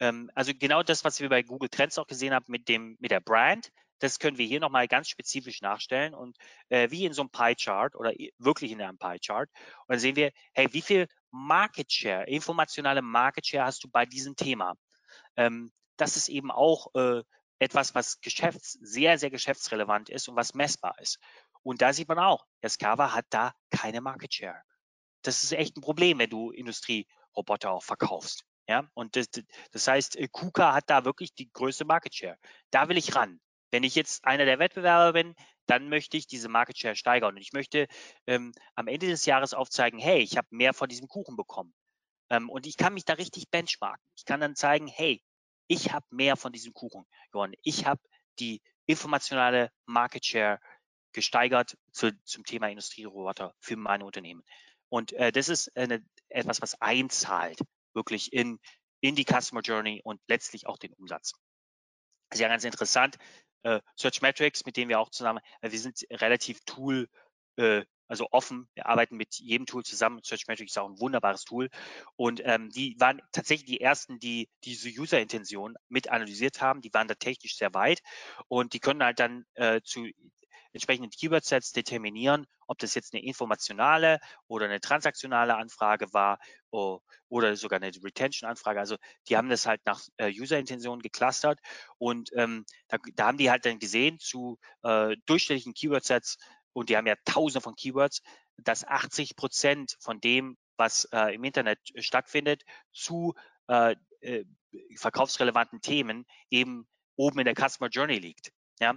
[0.00, 3.10] Ähm, also genau das, was wir bei Google Trends auch gesehen haben mit dem, mit
[3.10, 6.36] der Brand, das können wir hier nochmal ganz spezifisch nachstellen und
[6.68, 9.48] äh, wie in so einem Pie-Chart oder wirklich in einem Pie-Chart.
[9.50, 14.06] Und dann sehen wir, hey, wie viel Market Share, informationale Market Share hast du bei
[14.06, 14.74] diesem Thema?
[15.36, 17.22] Ähm, das ist eben auch äh,
[17.58, 21.18] etwas, was geschäfts-, sehr, sehr geschäftsrelevant ist und was messbar ist.
[21.62, 24.62] Und da sieht man auch, Escava hat da keine Market Share
[25.22, 28.44] das ist echt ein Problem, wenn du Industrieroboter auch verkaufst.
[28.68, 29.28] Ja, und das,
[29.72, 32.38] das heißt, äh, KUKA hat da wirklich die größte Market Share.
[32.70, 33.40] Da will ich ran.
[33.70, 35.34] Wenn ich jetzt einer der Wettbewerber bin,
[35.66, 37.34] dann möchte ich diese Market Share steigern.
[37.34, 37.86] Und ich möchte
[38.26, 41.74] ähm, am Ende des Jahres aufzeigen, hey, ich habe mehr von diesem Kuchen bekommen.
[42.30, 44.04] Ähm, und ich kann mich da richtig benchmarken.
[44.16, 45.22] Ich kann dann zeigen, hey,
[45.66, 47.54] ich habe mehr von diesem Kuchen gewonnen.
[47.62, 48.00] Ich habe
[48.38, 50.60] die informationale Market Share
[51.12, 54.42] gesteigert zu, zum Thema Industrieroboter für meine Unternehmen.
[54.88, 57.60] Und äh, das ist eine, etwas, was einzahlt
[57.94, 58.58] wirklich in,
[59.00, 61.32] in die Customer Journey und letztlich auch den Umsatz.
[62.30, 63.16] Ist ja ganz interessant.
[63.62, 67.08] Äh, Search Metrics, mit denen wir auch zusammen, äh, wir sind relativ Tool,
[67.56, 68.68] äh, also offen.
[68.74, 70.20] Wir arbeiten mit jedem Tool zusammen.
[70.22, 71.68] Search Metrics ist auch ein wunderbares Tool.
[72.16, 76.80] Und ähm, die waren tatsächlich die ersten, die diese User-Intention mit analysiert haben.
[76.80, 78.02] Die waren da technisch sehr weit
[78.48, 80.06] und die können halt dann äh, zu
[80.72, 86.38] entsprechenden Keyword-Sets determinieren, ob das jetzt eine informationale oder eine transaktionale Anfrage war
[86.70, 88.78] oder sogar eine Retention-Anfrage.
[88.78, 88.96] Also
[89.28, 91.60] die haben das halt nach äh, User-Intention geclustert
[91.98, 96.36] und ähm, da, da, haben die halt dann gesehen zu äh, durchschnittlichen Keyword-Sets
[96.72, 98.22] und die haben ja tausende von Keywords,
[98.58, 103.34] dass 80 Prozent von dem, was äh, im Internet stattfindet, zu
[103.68, 104.44] äh, äh,
[104.96, 108.52] verkaufsrelevanten Themen eben oben in der Customer Journey liegt.
[108.80, 108.96] Ja,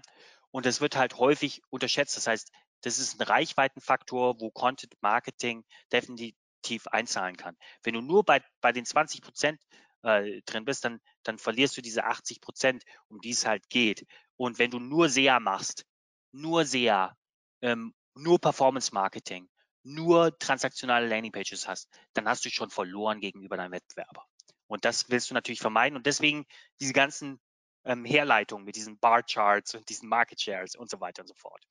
[0.52, 2.18] und das wird halt häufig unterschätzt.
[2.18, 7.58] Das heißt, das ist ein Reichweitenfaktor, wo Content Marketing definitiv einzahlen kann.
[7.84, 9.62] Wenn du nur bei, bei den 20 Prozent
[10.04, 14.06] äh, drin bist, dann, dann verlierst du diese 80 Prozent, um die es halt geht.
[14.36, 15.86] Und wenn du nur SEA machst,
[16.32, 17.16] nur SEA,
[17.62, 19.48] ähm, nur Performance Marketing,
[19.84, 24.26] nur transaktionale Landingpages hast, dann hast du schon verloren gegenüber deinem Wettbewerber.
[24.68, 25.98] Und das willst du natürlich vermeiden.
[25.98, 26.46] Und deswegen
[26.80, 27.40] diese ganzen
[27.86, 31.36] ähm, Herleitung mit diesen Bar Charts und diesen Market Shares und so weiter und so
[31.36, 31.66] fort.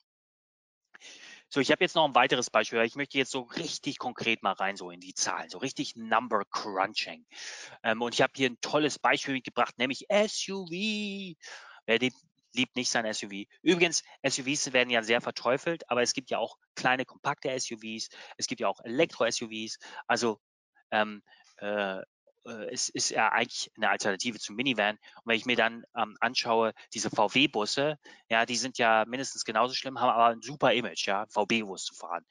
[1.49, 2.81] So, ich habe jetzt noch ein weiteres Beispiel.
[2.83, 6.44] Ich möchte jetzt so richtig konkret mal rein so in die Zahlen, so richtig Number
[6.51, 7.27] Crunching.
[7.83, 10.70] Ähm, und ich habe hier ein tolles Beispiel mitgebracht, nämlich SUV.
[11.87, 11.99] Wer
[12.53, 13.46] liebt nicht sein SUV.
[13.62, 18.11] Übrigens, SUVs werden ja sehr verteufelt, aber es gibt ja auch kleine, kompakte SUVs.
[18.37, 19.79] Es gibt ja auch Elektro-SUVs.
[20.07, 20.40] Also
[20.92, 21.23] ähm,
[21.57, 22.01] äh,
[22.46, 24.96] äh, es ist ja eigentlich eine Alternative zum Minivan.
[24.96, 27.98] Und wenn ich mir dann ähm, anschaue, diese VW-Busse,
[28.29, 31.94] ja, die sind ja mindestens genauso schlimm, haben aber ein super Image, ja, VW-Bus zu
[31.94, 32.24] fahren.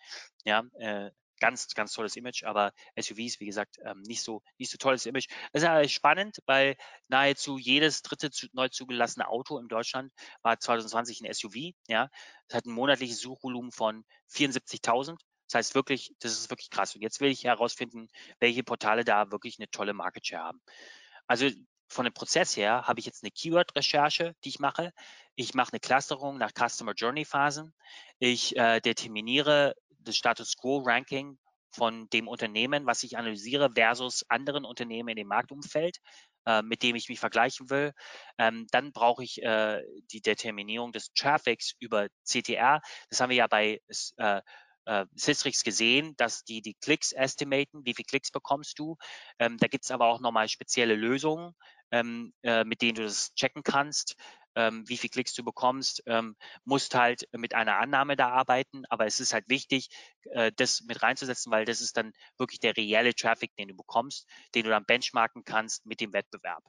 [0.45, 4.77] Ja, äh, ganz, ganz tolles Image, aber SUVs, wie gesagt, ähm, nicht so, nicht so
[4.77, 5.27] tolles Image.
[5.51, 6.75] Das ist ja spannend, weil
[7.07, 12.09] nahezu jedes dritte zu, neu zugelassene Auto in Deutschland war 2020 ein SUV, ja.
[12.47, 15.19] Es hat ein monatliches Suchvolumen von 74.000
[15.49, 16.95] das heißt wirklich, das ist wirklich krass.
[16.95, 18.07] Und jetzt will ich herausfinden,
[18.39, 20.61] welche Portale da wirklich eine tolle Market Share haben.
[21.25, 21.49] Also
[21.87, 24.93] von dem Prozess her habe ich jetzt eine Keyword-Recherche, die ich mache.
[25.35, 27.73] Ich mache eine Clusterung nach Customer Journey Phasen.
[28.19, 31.39] Ich äh, determiniere das Status Quo Ranking
[31.71, 35.97] von dem Unternehmen, was ich analysiere, versus anderen Unternehmen in dem Marktumfeld,
[36.45, 37.93] äh, mit dem ich mich vergleichen will.
[38.37, 39.81] Ähm, dann brauche ich äh,
[40.11, 42.81] die Determinierung des Traffics über CTR.
[43.09, 43.81] Das haben wir ja bei
[44.17, 44.41] äh,
[44.89, 48.97] äh, Systrix gesehen, dass die die Klicks estimaten, wie viele Klicks bekommst du.
[49.37, 51.53] Ähm, da gibt es aber auch nochmal spezielle Lösungen,
[51.91, 54.15] ähm, äh, mit denen du das checken kannst,
[54.55, 56.01] ähm, wie viele Klicks du bekommst.
[56.07, 59.89] Ähm, musst halt mit einer Annahme da arbeiten, aber es ist halt wichtig,
[60.31, 64.27] äh, das mit reinzusetzen, weil das ist dann wirklich der reelle Traffic, den du bekommst,
[64.55, 66.63] den du dann benchmarken kannst mit dem Wettbewerb.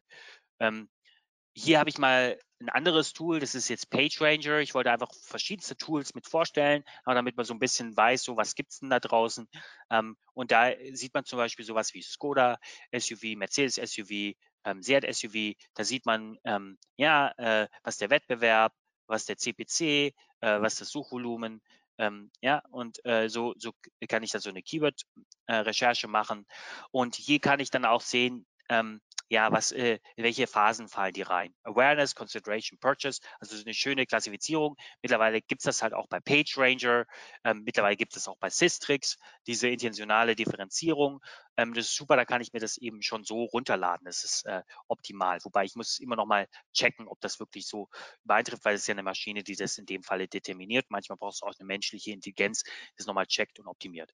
[1.55, 4.59] Hier habe ich mal ein anderes Tool, das ist jetzt PageRanger.
[4.59, 8.37] Ich wollte einfach verschiedenste Tools mit vorstellen, aber damit man so ein bisschen weiß, so
[8.37, 9.49] was gibt's denn da draußen.
[9.91, 12.59] Ähm, und da sieht man zum Beispiel sowas wie Skoda
[12.97, 14.35] SUV, Mercedes SUV,
[14.65, 15.55] ähm, Seat SUV.
[15.75, 18.73] Da sieht man, ähm, ja, äh, was der Wettbewerb,
[19.07, 21.63] was der CPC, äh, was das Suchvolumen,
[21.99, 23.73] ähm, ja, und äh, so, so
[24.09, 26.47] kann ich da so eine Keyword-Recherche äh, machen.
[26.91, 31.13] Und hier kann ich dann auch sehen, ähm, ja, was, äh, in welche Phasen fallen
[31.13, 31.55] die rein?
[31.63, 34.75] Awareness, Consideration, Purchase, also so eine schöne Klassifizierung.
[35.03, 37.07] Mittlerweile gibt es das halt auch bei PageRanger,
[37.45, 41.21] ähm, mittlerweile gibt es auch bei Systrix, diese intentionale Differenzierung.
[41.57, 44.05] Ähm, das ist super, da kann ich mir das eben schon so runterladen.
[44.05, 45.39] Das ist äh, optimal.
[45.45, 47.89] Wobei ich muss immer noch mal checken, ob das wirklich so
[48.25, 50.87] beeintrifft, weil es ist ja eine Maschine, die das in dem Falle determiniert.
[50.89, 52.65] Manchmal brauchst du auch eine menschliche Intelligenz,
[52.97, 54.13] das nochmal checkt und optimiert.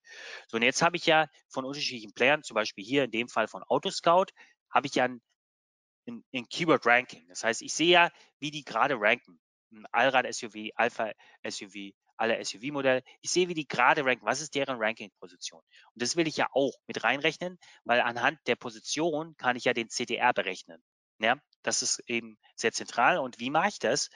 [0.49, 3.49] So, und jetzt habe ich ja von unterschiedlichen Playern, zum Beispiel hier in dem Fall
[3.49, 4.27] von Autoscout,
[4.71, 5.21] habe ich ja ein,
[6.09, 7.27] ein, ein Keyword-Ranking.
[7.29, 9.41] Das heißt, ich sehe ja, wie die gerade ranken.
[9.73, 13.03] Ein Allrad-SUV, Alpha-SUV, alle SUV-Modelle.
[13.21, 14.25] Ich sehe, wie die gerade ranken.
[14.25, 15.61] Was ist deren Ranking-Position?
[15.61, 19.73] Und das will ich ja auch mit reinrechnen, weil anhand der Position kann ich ja
[19.73, 20.83] den CTR berechnen.
[21.19, 23.19] Ja, das ist eben sehr zentral.
[23.19, 24.11] Und wie mache ich das?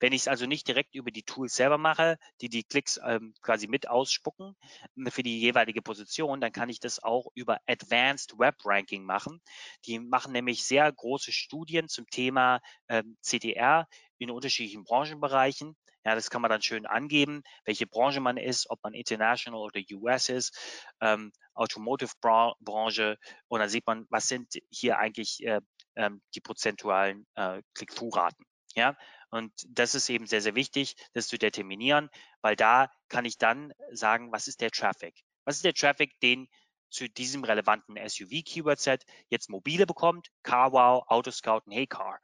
[0.00, 3.34] Wenn ich es also nicht direkt über die Tools selber mache, die die Klicks ähm,
[3.42, 4.56] quasi mit ausspucken
[4.96, 9.40] äh, für die jeweilige Position, dann kann ich das auch über Advanced Web Ranking machen.
[9.86, 13.86] Die machen nämlich sehr große Studien zum Thema ähm, CTR
[14.18, 15.76] in unterschiedlichen Branchenbereichen.
[16.04, 19.80] Ja, das kann man dann schön angeben, welche Branche man ist, ob man international oder
[19.92, 20.54] US ist,
[21.00, 23.16] ähm, Automotive-Branche.
[23.48, 25.60] Und dann sieht man, was sind hier eigentlich äh,
[25.96, 28.44] ähm, die prozentualen äh, Click-Through-Raten.
[28.76, 28.96] Ja,
[29.30, 32.10] und das ist eben sehr, sehr wichtig, das zu determinieren,
[32.40, 35.14] weil da kann ich dann sagen, was ist der Traffic?
[35.44, 36.48] Was ist der Traffic, den
[36.90, 40.28] zu diesem relevanten SUV-Keyword-Set jetzt mobile bekommt?
[40.42, 42.20] CarWow, Autoscout und HeyCar.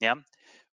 [0.00, 0.16] Ja,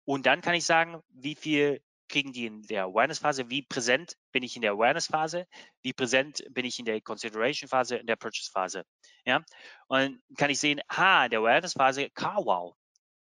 [0.05, 4.43] und dann kann ich sagen, wie viel kriegen die in der Awareness-Phase, wie präsent bin
[4.43, 5.47] ich in der Awareness-Phase,
[5.81, 8.83] wie präsent bin ich in der Consideration-Phase, in der Purchase-Phase.
[9.25, 9.41] Ja?
[9.87, 12.75] Und kann ich sehen, ha, in der Awareness-Phase, CarWow,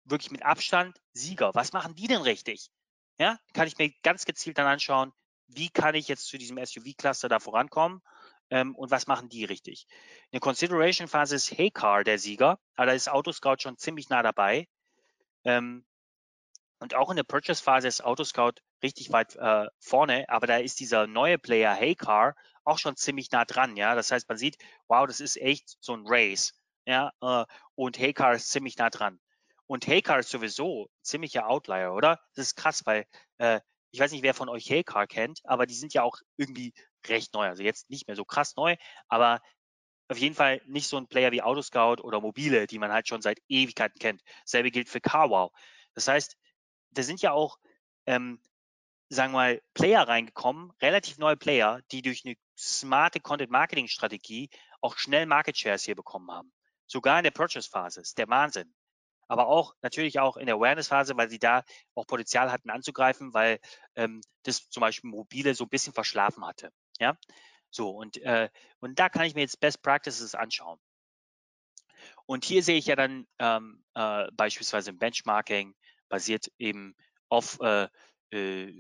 [0.05, 1.51] wirklich mit Abstand Sieger.
[1.55, 2.71] Was machen die denn richtig?
[3.19, 5.13] Ja, kann ich mir ganz gezielt dann anschauen,
[5.49, 8.01] wie kann ich jetzt zu diesem SUV-Cluster da vorankommen
[8.51, 9.87] ähm, und was machen die richtig?
[10.27, 14.67] In der Consideration-Phase ist Heycar der Sieger, aber da ist Autoscout schon ziemlich nah dabei.
[15.45, 15.85] Ähm,
[16.81, 21.07] und auch in der Purchase-Phase ist Autoscout richtig weit äh, vorne, aber da ist dieser
[21.07, 23.77] neue Player Heycar auch schon ziemlich nah dran.
[23.77, 26.53] Ja, das heißt, man sieht, wow, das ist echt so ein Race.
[26.87, 29.21] Ja, äh, und Heycar ist ziemlich nah dran.
[29.67, 32.21] Und Heycar ist sowieso ziemlicher Outlier, oder?
[32.35, 33.07] Das ist krass, weil
[33.39, 36.75] äh, ich weiß nicht, wer von euch Heycar kennt, aber die sind ja auch irgendwie
[37.07, 37.47] recht neu.
[37.47, 38.77] Also jetzt nicht mehr so krass neu,
[39.09, 39.41] aber
[40.09, 43.23] auf jeden Fall nicht so ein Player wie Autoscout oder Mobile, die man halt schon
[43.23, 44.23] seit Ewigkeiten kennt.
[44.45, 45.51] Dasselbe gilt für CarWow.
[45.95, 46.37] Das heißt,
[46.91, 47.59] da sind ja auch,
[48.07, 48.41] ähm,
[49.09, 54.51] sagen wir mal, Player reingekommen, relativ neue Player, die durch eine smarte Content-Marketing-Strategie
[54.81, 56.53] auch schnell Market Shares hier bekommen haben.
[56.87, 58.01] Sogar in der Purchase-Phase.
[58.03, 58.75] Ist der Wahnsinn
[59.29, 63.59] aber auch natürlich auch in der Awareness-Phase, weil sie da auch Potenzial hatten anzugreifen, weil
[63.97, 66.71] ähm, das zum Beispiel mobile so ein bisschen verschlafen hatte.
[66.99, 67.17] Ja,
[67.71, 68.49] so und äh,
[68.81, 70.79] und da kann ich mir jetzt Best Practices anschauen.
[72.27, 75.75] Und hier sehe ich ja dann ähm, äh, beispielsweise im Benchmarking
[76.09, 76.95] basiert eben
[77.29, 77.89] auf äh,
[78.31, 78.73] äh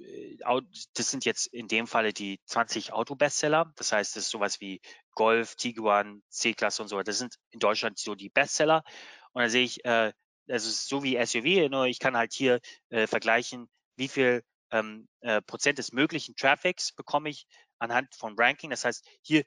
[0.94, 3.72] das sind jetzt in dem Falle die 20 Auto-Bestseller.
[3.76, 4.80] Das heißt, das ist sowas wie
[5.12, 7.02] Golf, Tiguan, C-Klasse und so.
[7.02, 8.84] Das sind in Deutschland so die Bestseller.
[9.32, 10.12] Und da sehe ich, äh,
[10.48, 15.40] also so wie SUV, nur ich kann halt hier äh, vergleichen, wie viel ähm, äh,
[15.42, 17.46] Prozent des möglichen Traffics bekomme ich
[17.78, 18.70] anhand von Ranking.
[18.70, 19.44] Das heißt, hier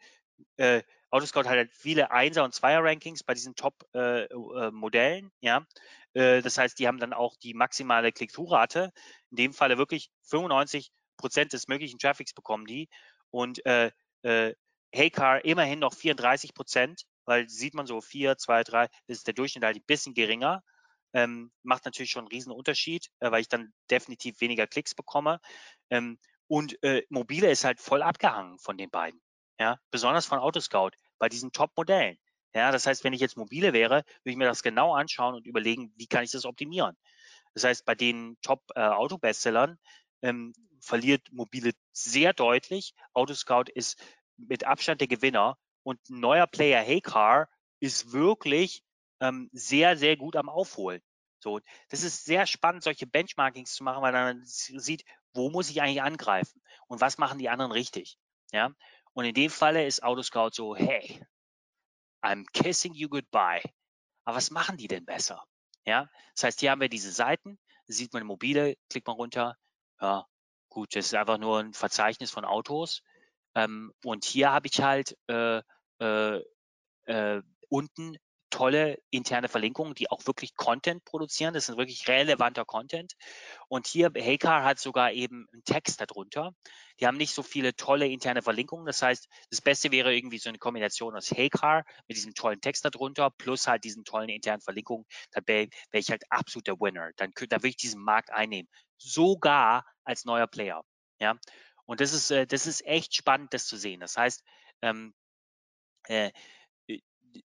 [0.57, 5.65] äh, Autoscout hat halt viele Einser- und Zweier-Rankings bei diesen Top-Modellen, äh, äh, ja.
[6.13, 8.91] Äh, das heißt, die haben dann auch die maximale Click-Through-Rate.
[9.31, 12.89] In dem Falle wirklich 95 Prozent des möglichen Traffics bekommen die.
[13.29, 13.91] Und äh,
[14.23, 14.53] äh,
[14.93, 19.33] Heycar immerhin noch 34 Prozent, weil sieht man so 4, 2, 3, das ist der
[19.33, 20.63] Durchschnitt halt ein bisschen geringer
[21.17, 25.39] ähm, macht natürlich schon einen riesen Unterschied, äh, weil ich dann definitiv weniger Klicks bekomme.
[25.89, 29.19] Ähm, und äh, mobile ist halt voll abgehangen von den beiden.
[29.59, 32.19] Ja, besonders von Autoscout bei diesen Top-Modellen.
[32.53, 35.47] Ja, das heißt, wenn ich jetzt mobile wäre, würde ich mir das genau anschauen und
[35.47, 36.95] überlegen, wie kann ich das optimieren.
[37.55, 39.79] Das heißt, bei den Top-Auto-Bestsellern
[40.21, 42.93] äh, ähm, verliert mobile sehr deutlich.
[43.13, 43.99] Autoscout ist
[44.37, 48.83] mit Abstand der Gewinner und neuer Player Heycar ist wirklich
[49.19, 51.01] ähm, sehr, sehr gut am Aufholen.
[51.39, 51.59] So,
[51.89, 56.01] das ist sehr spannend, solche Benchmarkings zu machen, weil man sieht, wo muss ich eigentlich
[56.01, 58.17] angreifen und was machen die anderen richtig.
[58.51, 58.71] Ja,
[59.13, 61.21] und in dem Falle ist Autoscout so, hey,
[62.21, 63.61] I'm kissing you goodbye.
[64.25, 65.43] Aber was machen die denn besser?
[65.85, 69.57] Ja, das heißt, hier haben wir diese Seiten, sieht man mobile, klickt man runter,
[70.01, 70.25] ja,
[70.69, 73.01] gut, das ist einfach nur ein Verzeichnis von Autos.
[73.55, 75.61] Ähm, und hier habe ich halt äh,
[75.99, 76.41] äh,
[77.05, 78.17] äh, unten
[78.49, 81.53] tolle interne Verlinkungen, die auch wirklich Content produzieren.
[81.53, 83.13] Das ist wirklich relevanter Content.
[83.67, 86.53] Und hier, Heycar hat sogar eben einen Text darunter.
[86.99, 88.85] Die haben nicht so viele tolle interne Verlinkungen.
[88.85, 92.85] Das heißt, das Beste wäre irgendwie so eine Kombination aus Heycar mit diesem tollen Text
[92.85, 95.05] darunter plus halt diesen tollen internen Verlinkungen.
[95.31, 97.11] Da wäre wär ich halt absoluter Winner.
[97.17, 98.69] Dann da würde ich diesen Markt einnehmen.
[98.97, 100.83] Sogar als neuer Player.
[101.19, 101.35] Ja.
[101.85, 103.99] Und das ist, äh, das ist echt spannend, das zu sehen.
[103.99, 104.43] Das heißt,
[104.81, 105.13] ähm,
[106.07, 106.31] äh,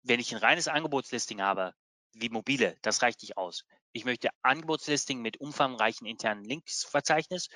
[0.03, 1.73] wenn ich ein reines Angebotslisting habe,
[2.13, 3.63] wie mobile, das reicht nicht aus.
[3.91, 7.49] Ich möchte Angebotslisting mit umfangreichen internen Linksverzeichnis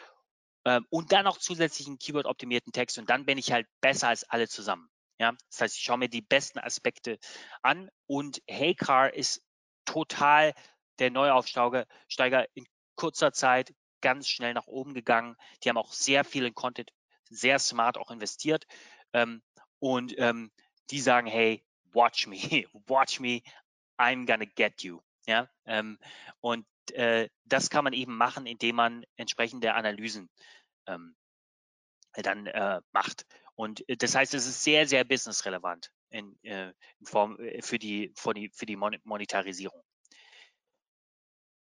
[0.65, 4.47] äh, und dann noch zusätzlichen Keyword-optimierten Text und dann bin ich halt besser als alle
[4.47, 4.89] zusammen.
[5.19, 7.19] Ja, das heißt, ich schaue mir die besten Aspekte
[7.61, 9.43] an und Heycar ist
[9.85, 10.53] total
[10.99, 12.65] der Neuaufsteiger in
[12.95, 15.35] kurzer Zeit ganz schnell nach oben gegangen.
[15.63, 16.91] Die haben auch sehr viel in Content,
[17.29, 18.65] sehr smart auch investiert.
[19.13, 19.41] Ähm,
[19.79, 20.51] und ähm,
[20.89, 21.63] die sagen, hey,
[21.93, 22.37] watch me,
[22.87, 23.43] watch me,
[23.97, 25.01] I'm gonna get you.
[25.27, 25.99] Ja, ähm,
[26.39, 30.29] und äh, das kann man eben machen, indem man entsprechende Analysen
[30.87, 31.15] ähm,
[32.13, 33.25] dann äh, macht.
[33.55, 37.77] Und äh, das heißt, es ist sehr, sehr businessrelevant in, äh, in Form äh, für
[37.77, 39.83] die, für die, für die Monetarisierung.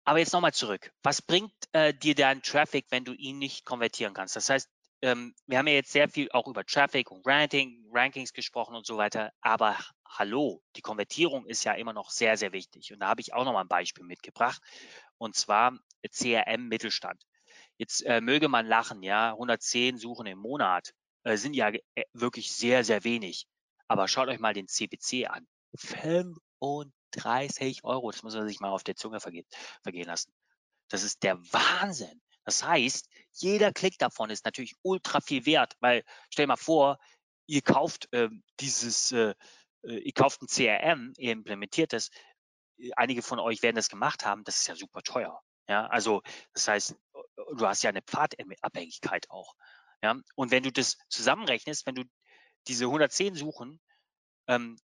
[0.05, 0.93] Aber jetzt nochmal zurück.
[1.03, 4.35] Was bringt äh, dir dein Traffic, wenn du ihn nicht konvertieren kannst?
[4.35, 4.69] Das heißt,
[5.03, 8.87] ähm, wir haben ja jetzt sehr viel auch über Traffic und Ranking, Rankings gesprochen und
[8.87, 9.33] so weiter.
[9.41, 9.77] Aber
[10.09, 12.93] hallo, die Konvertierung ist ja immer noch sehr, sehr wichtig.
[12.93, 14.63] Und da habe ich auch noch mal ein Beispiel mitgebracht.
[15.19, 15.77] Und zwar
[16.09, 17.21] CRM Mittelstand.
[17.79, 20.95] Jetzt äh, möge man lachen, ja, 110 Suchen im Monat
[21.25, 21.83] äh, sind ja äh,
[22.13, 23.47] wirklich sehr, sehr wenig.
[23.89, 25.47] Aber schaut euch mal den CPC an.
[25.75, 29.47] 35 Euro, das muss man sich mal auf der Zunge vergehen,
[29.83, 30.33] vergehen lassen.
[30.89, 32.21] Das ist der Wahnsinn.
[32.45, 36.99] Das heißt, jeder Klick davon ist natürlich ultra viel wert, weil stell mal vor,
[37.47, 38.29] ihr kauft äh,
[38.61, 39.35] dieses, äh,
[39.83, 42.11] ihr kauft ein CRM, ihr implementiert es.
[42.97, 44.45] Einige von euch werden das gemacht haben.
[44.45, 45.41] Das ist ja super teuer.
[45.69, 46.23] Ja, also
[46.53, 46.97] das heißt,
[47.57, 49.55] du hast ja eine Pfadabhängigkeit auch.
[50.03, 52.05] Ja, und wenn du das zusammenrechnest, wenn du
[52.67, 53.81] diese 110 Suchen
[54.49, 54.77] ähm,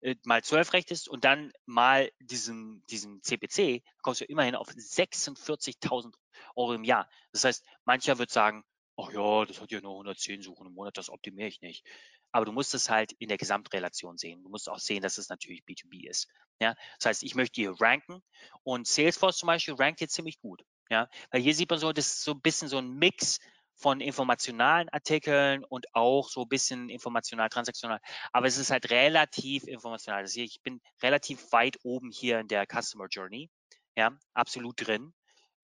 [0.00, 6.14] äh, mal 12 rechnest und dann mal diesen, diesen CPC, kommst du immerhin auf 46.000
[6.54, 7.08] Euro im Jahr.
[7.32, 8.64] Das heißt, mancher wird sagen,
[8.96, 11.84] ach ja, das hat ja nur 110 Suchen im Monat, das optimiere ich nicht.
[12.30, 14.42] Aber du musst es halt in der Gesamtrelation sehen.
[14.42, 16.28] Du musst auch sehen, dass es natürlich B2B ist.
[16.60, 18.22] Ja, das heißt, ich möchte hier ranken
[18.64, 20.62] und Salesforce zum Beispiel rankt hier ziemlich gut.
[20.90, 23.40] Ja, weil hier sieht man so, das ist so ein bisschen so ein Mix
[23.78, 28.00] von informationalen Artikeln und auch so ein bisschen informational, transaktional.
[28.32, 30.22] Aber es ist halt relativ informational.
[30.22, 33.50] Also ich bin relativ weit oben hier in der Customer Journey.
[33.96, 35.14] Ja, absolut drin.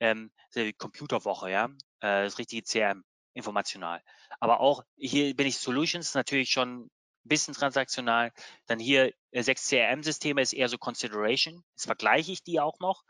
[0.01, 1.67] Ähm, die Computerwoche, ja,
[2.01, 3.05] äh, das richtige CRM,
[3.35, 4.01] informational.
[4.39, 6.91] Aber auch hier bin ich Solutions natürlich schon ein
[7.25, 8.33] bisschen transaktional.
[8.67, 11.65] Dann hier äh, sechs CRM-Systeme ist eher so Consideration.
[11.75, 13.03] Jetzt vergleiche ich die auch noch.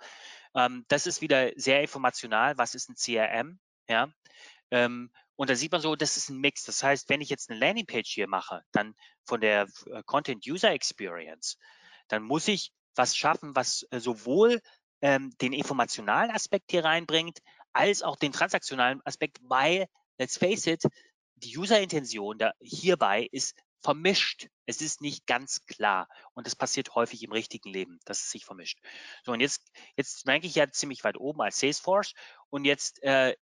[0.55, 2.57] Ähm, das ist wieder sehr informational.
[2.57, 3.59] Was ist ein CRM?
[3.89, 4.09] Ja,
[4.71, 6.65] ähm, und da sieht man so, das ist ein Mix.
[6.65, 8.95] Das heißt, wenn ich jetzt eine Landingpage hier mache, dann
[9.25, 11.59] von der äh, Content User Experience,
[12.09, 14.61] dann muss ich was schaffen, was äh, sowohl
[15.03, 17.41] ähm, den informationalen Aspekt hier reinbringt,
[17.73, 19.87] als auch den transaktionalen Aspekt, weil,
[20.19, 20.83] let's face it,
[21.35, 24.49] die User-Intention hierbei ist vermischt.
[24.65, 26.09] Es ist nicht ganz klar.
[26.33, 28.79] Und das passiert häufig im richtigen Leben, dass es sich vermischt.
[29.25, 29.61] So, und jetzt,
[29.97, 32.15] jetzt ranke ich ja ziemlich weit oben als Salesforce.
[32.49, 33.37] Und jetzt äh,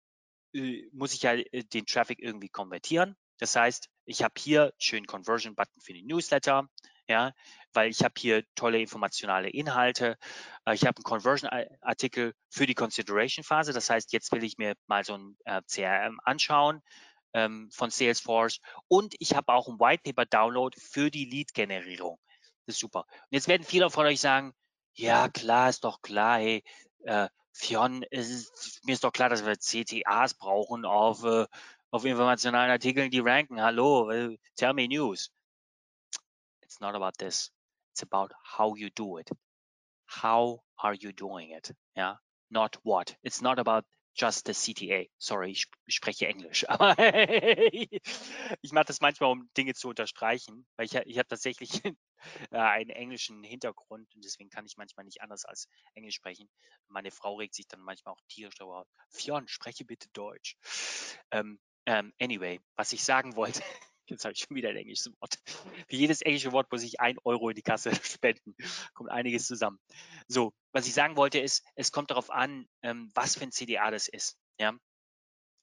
[0.91, 3.15] muss ich ja äh, den Traffic irgendwie konvertieren.
[3.37, 6.67] Das heißt, ich habe hier einen schönen Conversion-Button für den Newsletter,
[7.07, 7.33] ja,
[7.73, 10.17] weil ich habe hier tolle informationale Inhalte.
[10.65, 13.73] Äh, ich habe einen Conversion-Artikel für die Consideration-Phase.
[13.73, 15.37] Das heißt, jetzt will ich mir mal so ein
[15.67, 16.81] CRM anschauen
[17.33, 22.19] ähm, von Salesforce und ich habe auch ein White Paper Download für die Lead-Generierung.
[22.65, 23.01] Das ist super.
[23.01, 24.53] Und jetzt werden viele von euch sagen,
[24.93, 26.63] ja klar, ist doch klar, hey,
[27.03, 27.29] äh,
[27.59, 31.45] Fionn, ist, mir ist doch klar, dass wir CTAs brauchen auf, äh,
[31.91, 33.61] auf informationalen Artikeln, die ranken.
[33.61, 35.29] Hallo, äh, tell me news.
[36.61, 37.51] It's not about this.
[37.91, 39.29] It's about how you do it.
[40.07, 41.75] How are you doing it?
[41.95, 42.17] Ja,
[42.49, 43.17] not what.
[43.23, 43.85] It's not about
[44.19, 45.09] just the CTA.
[45.17, 46.95] Sorry, ich, spreche Englisch, aber
[48.61, 51.69] ich mache das manchmal, um Dinge zu unterstreichen, weil ich, ich habe tatsächlich
[52.51, 56.49] äh, einen englischen Hintergrund und deswegen kann ich manchmal nicht anders als Englisch sprechen.
[56.87, 58.85] Meine Frau regt sich dann manchmal auch tierisch darüber.
[59.09, 60.57] Fionn, spreche bitte Deutsch.
[61.31, 63.63] Ähm, ähm, anyway, was ich sagen wollte,
[64.09, 65.39] Jetzt habe ich schon wieder ein englisches Wort.
[65.45, 68.55] Für jedes englische Wort muss ich ein Euro in die Kasse spenden.
[68.93, 69.79] Kommt einiges zusammen.
[70.27, 73.91] So, was ich sagen wollte ist, es kommt darauf an, ähm, was für ein CDA
[73.91, 74.37] das ist.
[74.59, 74.73] Ja,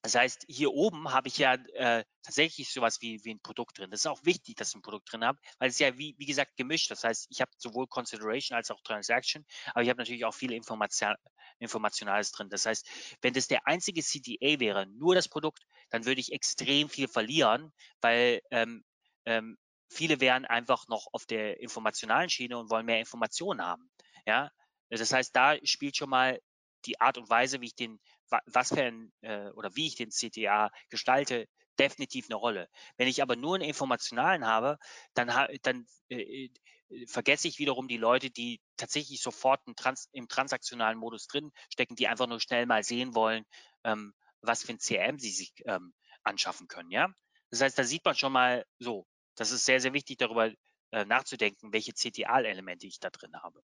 [0.06, 3.90] das heißt, hier oben habe ich ja äh, tatsächlich sowas wie, wie ein Produkt drin.
[3.90, 6.26] Das ist auch wichtig, dass ich ein Produkt drin habe, weil es ja, wie, wie
[6.26, 6.92] gesagt, gemischt.
[6.92, 10.52] Das heißt, ich habe sowohl Consideration als auch Transaction, aber ich habe natürlich auch viel
[10.52, 11.16] Information,
[11.58, 12.48] Informationales drin.
[12.50, 12.88] Das heißt,
[13.20, 17.72] wenn das der einzige CTA wäre, nur das Produkt, dann würde ich extrem viel verlieren,
[18.00, 18.84] weil ähm,
[19.24, 19.58] ähm,
[19.90, 23.90] viele wären einfach noch auf der informationalen Schiene und wollen mehr Informationen haben.
[24.24, 24.52] Ja,
[24.88, 26.40] das heißt, da spielt schon mal
[26.84, 27.98] die Art und Weise, wie ich den
[28.46, 31.46] was für ein äh, oder wie ich den CTA gestalte,
[31.78, 32.68] definitiv eine Rolle.
[32.96, 34.78] Wenn ich aber nur einen informationalen habe,
[35.14, 35.28] dann,
[35.62, 36.50] dann äh,
[36.88, 41.96] äh, vergesse ich wiederum die Leute, die tatsächlich sofort Trans im transaktionalen Modus drin stecken,
[41.96, 43.44] die einfach nur schnell mal sehen wollen,
[43.84, 46.90] ähm, was für ein CRM sie sich ähm, anschaffen können.
[46.90, 47.08] Ja,
[47.50, 49.06] das heißt, da sieht man schon mal so.
[49.36, 50.50] Das ist sehr, sehr wichtig, darüber
[50.92, 53.60] äh, nachzudenken, welche CTA-Elemente ich da drin habe.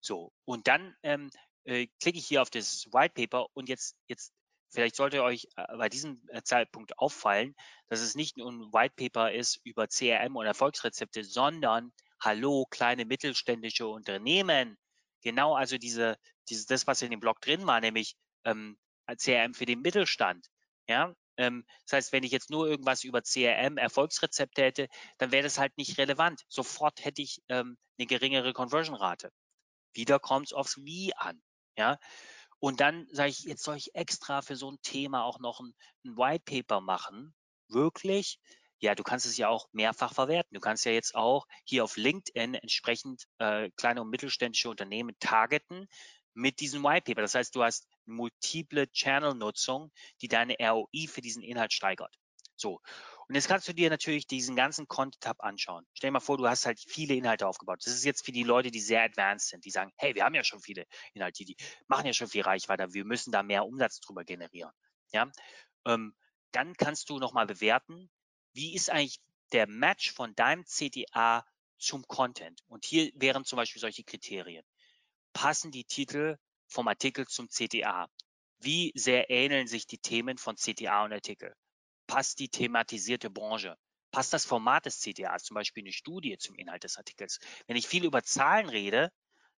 [0.00, 1.30] So, und dann ähm,
[1.64, 4.32] äh, klicke ich hier auf das White Paper und jetzt, jetzt
[4.70, 7.54] vielleicht sollte euch äh, bei diesem äh, Zeitpunkt auffallen,
[7.88, 13.04] dass es nicht nur ein White Paper ist über CRM und Erfolgsrezepte, sondern hallo, kleine
[13.04, 14.76] mittelständische Unternehmen.
[15.22, 16.16] Genau, also diese,
[16.48, 18.76] diese, das, was in dem Blog drin war, nämlich ähm,
[19.16, 20.46] CRM für den Mittelstand.
[20.88, 24.88] Ja, ähm, das heißt, wenn ich jetzt nur irgendwas über CRM Erfolgsrezepte hätte,
[25.18, 26.42] dann wäre das halt nicht relevant.
[26.48, 29.30] Sofort hätte ich ähm, eine geringere Conversion-Rate.
[29.94, 31.40] Wieder kommt es aufs Wie an.
[31.76, 31.98] Ja,
[32.60, 35.74] und dann sage ich, jetzt soll ich extra für so ein Thema auch noch ein,
[36.04, 37.34] ein White Paper machen.
[37.68, 38.38] Wirklich?
[38.80, 40.54] Ja, du kannst es ja auch mehrfach verwerten.
[40.54, 45.88] Du kannst ja jetzt auch hier auf LinkedIn entsprechend äh, kleine und mittelständische Unternehmen targeten
[46.34, 47.22] mit diesem White Paper.
[47.22, 52.14] Das heißt, du hast multiple Channel-Nutzung, die deine ROI für diesen Inhalt steigert.
[52.56, 52.80] So.
[53.28, 55.86] Und jetzt kannst du dir natürlich diesen ganzen Content-Tab anschauen.
[55.94, 57.80] Stell dir mal vor, du hast halt viele Inhalte aufgebaut.
[57.84, 60.34] Das ist jetzt für die Leute, die sehr advanced sind, die sagen, hey, wir haben
[60.34, 61.56] ja schon viele Inhalte, die
[61.86, 64.72] machen ja schon viel Reichweite, wir müssen da mehr Umsatz drüber generieren.
[65.12, 65.30] Ja,
[65.86, 66.14] ähm,
[66.52, 68.10] dann kannst du nochmal bewerten,
[68.52, 69.20] wie ist eigentlich
[69.52, 71.44] der Match von deinem CTA
[71.78, 72.62] zum Content?
[72.66, 74.64] Und hier wären zum Beispiel solche Kriterien.
[75.32, 76.36] Passen die Titel
[76.68, 78.08] vom Artikel zum CTA?
[78.58, 81.54] Wie sehr ähneln sich die Themen von CTA und Artikel?
[82.06, 83.76] Passt die thematisierte Branche?
[84.10, 87.38] Passt das Format des CTAs, zum Beispiel eine Studie zum Inhalt des Artikels?
[87.66, 89.10] Wenn ich viel über Zahlen rede,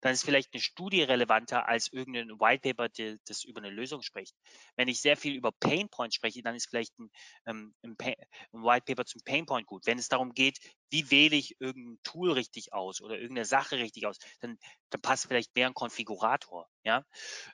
[0.05, 2.89] dann ist vielleicht eine Studie relevanter als irgendein White Paper,
[3.25, 4.35] das über eine Lösung spricht.
[4.75, 7.09] Wenn ich sehr viel über Pain Points spreche, dann ist vielleicht ein,
[7.47, 9.87] ähm, ein, ein White Paper zum Pain Point gut.
[9.87, 10.59] Wenn es darum geht,
[10.91, 14.59] wie wähle ich irgendein Tool richtig aus oder irgendeine Sache richtig aus, dann,
[14.91, 16.69] dann passt vielleicht mehr ein Konfigurator.
[16.83, 17.03] Ja?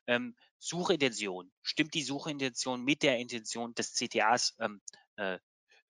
[0.06, 1.54] Ähm, Suchintention.
[1.62, 4.82] Stimmt die Suchintention mit der Intention des CTAs ähm,
[5.16, 5.40] äh,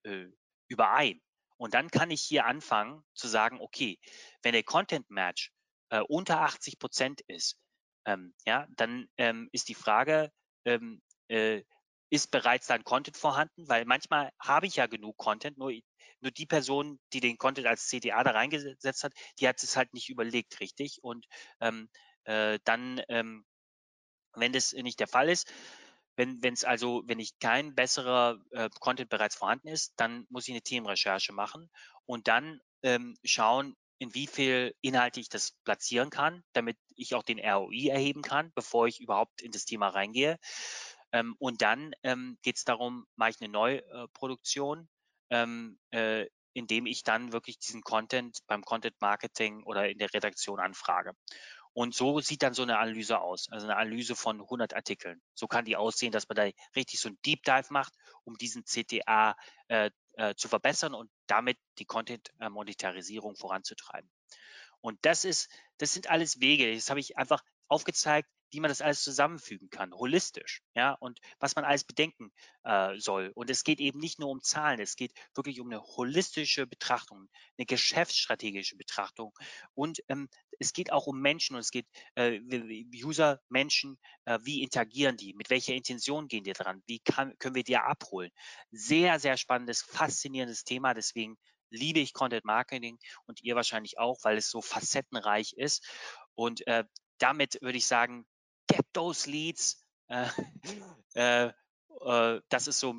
[0.04, 0.28] äh,
[0.68, 1.20] überein?
[1.56, 3.98] Und dann kann ich hier anfangen zu sagen, okay,
[4.42, 5.50] wenn der Content Match
[5.92, 7.58] äh, unter 80 Prozent ist,
[8.06, 10.32] ähm, ja, dann ähm, ist die Frage,
[10.64, 11.62] ähm, äh,
[12.10, 13.68] ist bereits dann Content vorhanden?
[13.68, 15.70] Weil manchmal habe ich ja genug Content, nur,
[16.20, 19.92] nur die Person, die den Content als CTA da reingesetzt hat, die hat es halt
[19.94, 20.98] nicht überlegt, richtig?
[21.02, 21.26] Und
[21.60, 21.90] ähm,
[22.24, 23.44] äh, dann, ähm,
[24.34, 25.52] wenn das nicht der Fall ist,
[26.16, 30.54] wenn es also, wenn ich kein besserer äh, Content bereits vorhanden ist, dann muss ich
[30.54, 31.70] eine Teamrecherche machen
[32.06, 37.22] und dann ähm, schauen, in wie viel Inhalte ich das platzieren kann, damit ich auch
[37.22, 40.38] den ROI erheben kann, bevor ich überhaupt in das Thema reingehe.
[41.12, 44.88] Ähm, und dann ähm, geht es darum, mache ich eine Neuproduktion,
[45.30, 50.58] ähm, äh, indem ich dann wirklich diesen Content beim Content Marketing oder in der Redaktion
[50.58, 51.12] anfrage.
[51.72, 55.22] Und so sieht dann so eine Analyse aus, also eine Analyse von 100 Artikeln.
[55.34, 57.94] So kann die aussehen, dass man da richtig so ein Deep Dive macht,
[58.24, 59.36] um diesen CTA
[59.68, 64.10] äh, äh, zu verbessern und damit die Content-Monetarisierung voranzutreiben.
[64.80, 65.48] Und das ist,
[65.78, 66.74] das sind alles Wege.
[66.74, 67.42] Das habe ich einfach
[67.72, 72.30] aufgezeigt, wie man das alles zusammenfügen kann, holistisch, ja, und was man alles bedenken
[72.64, 73.32] äh, soll.
[73.34, 77.30] Und es geht eben nicht nur um Zahlen, es geht wirklich um eine holistische Betrachtung,
[77.56, 79.32] eine geschäftsstrategische Betrachtung.
[79.72, 82.40] Und ähm, es geht auch um Menschen und es geht äh,
[83.02, 87.54] User, Menschen, äh, wie interagieren die, mit welcher Intention gehen die dran, wie kann, können
[87.54, 88.30] wir die abholen.
[88.70, 91.38] Sehr, sehr spannendes, faszinierendes Thema, deswegen
[91.70, 95.88] liebe ich Content Marketing und ihr wahrscheinlich auch, weil es so facettenreich ist.
[96.34, 96.84] Und äh,
[97.22, 98.26] damit würde ich sagen,
[98.66, 99.80] get those leads.
[100.08, 100.26] Äh,
[101.14, 101.52] äh,
[102.04, 102.94] äh, das ist so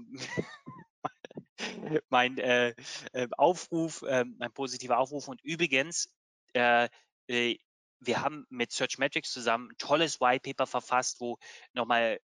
[2.10, 2.74] mein äh,
[3.12, 5.28] äh, Aufruf, ähm, mein positiver Aufruf.
[5.28, 6.10] Und übrigens,
[6.54, 6.90] äh,
[7.28, 11.38] wir haben mit Searchmetrics zusammen ein tolles White Paper verfasst, wo
[11.74, 12.20] nochmal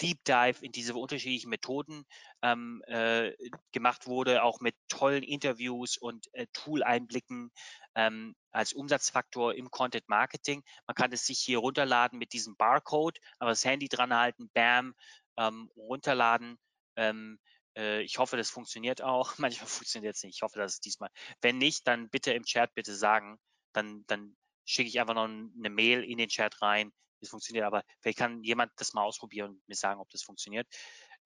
[0.00, 2.04] Deep Dive in diese unterschiedlichen Methoden
[2.42, 3.32] ähm, äh,
[3.72, 7.50] gemacht wurde, auch mit tollen Interviews und äh, Tool-Einblicken
[7.94, 10.62] ähm, als Umsatzfaktor im Content Marketing.
[10.86, 14.94] Man kann es sich hier runterladen mit diesem Barcode, aber das Handy dran halten, bam,
[15.36, 16.58] ähm, runterladen.
[16.96, 17.38] Ähm,
[17.76, 19.34] äh, ich hoffe, das funktioniert auch.
[19.38, 20.36] Manchmal funktioniert es nicht.
[20.36, 21.10] Ich hoffe, dass es diesmal.
[21.40, 23.38] Wenn nicht, dann bitte im Chat bitte sagen.
[23.72, 26.92] Dann, dann schicke ich einfach noch eine Mail in den Chat rein.
[27.20, 30.66] Das funktioniert, aber vielleicht kann jemand das mal ausprobieren und mir sagen, ob das funktioniert.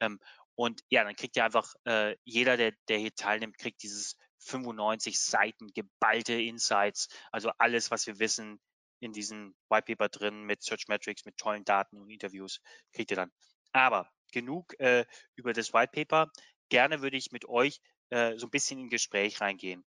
[0.00, 0.18] Ähm,
[0.56, 5.20] und ja, dann kriegt ihr einfach, äh, jeder, der, der hier teilnimmt, kriegt dieses 95
[5.20, 8.60] Seiten geballte Insights, also alles, was wir wissen
[9.00, 12.60] in diesem White Paper drin mit Search Metrics, mit tollen Daten und Interviews,
[12.92, 13.32] kriegt ihr dann.
[13.72, 15.04] Aber genug äh,
[15.36, 16.30] über das White Paper.
[16.68, 17.80] Gerne würde ich mit euch
[18.10, 19.84] äh, so ein bisschen in Gespräch reingehen.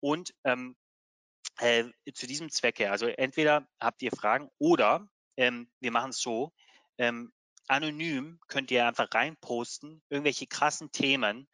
[0.00, 0.76] Und ähm,
[1.58, 1.84] äh,
[2.14, 6.52] zu diesem Zwecke, also entweder habt ihr Fragen oder ähm, wir machen es so,
[6.98, 7.32] ähm,
[7.68, 11.48] anonym könnt ihr einfach reinposten, irgendwelche krassen Themen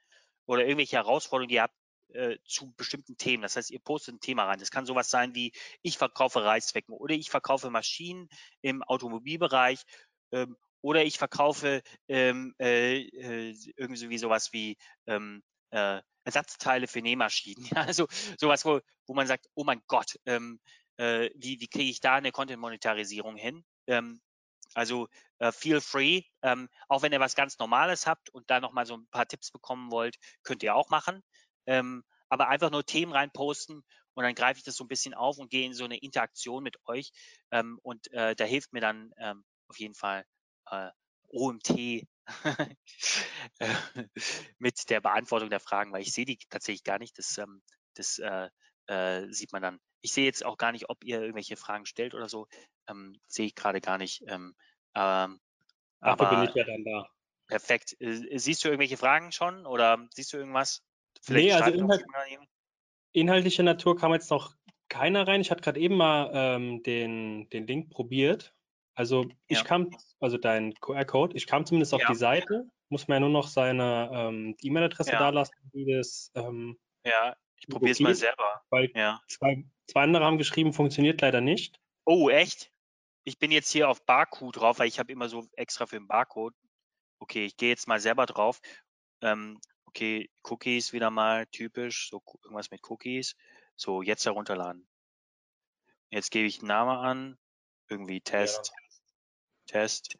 [0.46, 1.76] oder irgendwelche Herausforderungen, die ihr habt
[2.14, 3.42] äh, zu bestimmten Themen.
[3.42, 4.58] Das heißt, ihr postet ein Thema rein.
[4.58, 5.52] Das kann sowas sein wie,
[5.82, 8.28] ich verkaufe Reißzwecken oder ich verkaufe Maschinen
[8.60, 9.82] im Automobilbereich
[10.32, 14.76] ähm, oder ich verkaufe ähm, äh, äh, irgendwie sowas wie
[15.06, 17.68] ähm, äh, Ersatzteile für Nähmaschinen.
[17.76, 18.06] Also
[18.38, 20.60] sowas, wo, wo man sagt, oh mein Gott, ähm,
[20.98, 23.64] äh, wie, wie kriege ich da eine Content-Monetarisierung hin?
[23.86, 24.20] Ähm,
[24.74, 25.08] also
[25.38, 28.96] äh, feel free, ähm, auch wenn ihr was ganz Normales habt und da nochmal so
[28.96, 31.22] ein paar Tipps bekommen wollt, könnt ihr auch machen.
[31.66, 33.82] Ähm, aber einfach nur Themen reinposten
[34.14, 36.62] und dann greife ich das so ein bisschen auf und gehe in so eine Interaktion
[36.62, 37.12] mit euch.
[37.50, 40.24] Ähm, und äh, da hilft mir dann ähm, auf jeden Fall
[40.70, 40.90] äh,
[41.28, 42.06] OMT
[44.58, 47.18] mit der Beantwortung der Fragen, weil ich sehe die tatsächlich gar nicht.
[47.18, 47.62] Das, ähm,
[47.94, 48.48] das äh,
[48.92, 49.80] äh, sieht man dann.
[50.02, 52.46] Ich sehe jetzt auch gar nicht, ob ihr irgendwelche Fragen stellt oder so.
[52.88, 54.22] Ähm, sehe ich gerade gar nicht.
[54.26, 54.54] Ähm,
[54.94, 55.40] ähm,
[56.00, 57.06] Dafür bin ich ja dann da.
[57.46, 57.96] Perfekt.
[58.00, 60.82] Äh, siehst du irgendwelche Fragen schon oder siehst du irgendwas?
[61.22, 62.04] Vielleicht nee, also Inhalt,
[63.12, 64.54] inhaltlicher Natur kam jetzt noch
[64.88, 65.40] keiner rein.
[65.40, 68.54] Ich hatte gerade eben mal ähm, den, den Link probiert.
[68.94, 69.64] Also ich ja.
[69.64, 69.90] kam,
[70.20, 72.08] also dein QR-Code, ich kam zumindest auf ja.
[72.08, 75.18] die Seite, muss man ja nur noch seine ähm, E-Mail-Adresse ja.
[75.18, 76.30] da lassen, wie das.
[76.34, 78.64] Ähm, ja, ich probiere es mal selber.
[78.70, 79.22] Weil ja.
[79.28, 81.80] zwei, zwei andere haben geschrieben, funktioniert leider nicht.
[82.04, 82.72] Oh, echt?
[83.22, 86.08] Ich bin jetzt hier auf Barcode drauf, weil ich habe immer so extra für den
[86.08, 86.54] Barcode.
[87.20, 88.60] Okay, ich gehe jetzt mal selber drauf.
[89.20, 93.36] Ähm, okay, Cookies wieder mal typisch, so irgendwas mit Cookies.
[93.76, 94.88] So, jetzt herunterladen.
[96.10, 97.38] Jetzt gebe ich einen Namen an,
[97.88, 98.72] irgendwie Test.
[98.74, 98.82] Ja.
[99.68, 100.18] Test.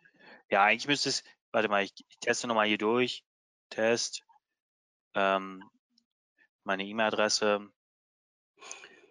[0.48, 3.24] Ja, eigentlich müsste es, warte mal, ich, ich teste nochmal hier durch.
[3.68, 4.24] Test.
[5.14, 5.68] Ähm,
[6.64, 7.68] meine E-Mail-Adresse.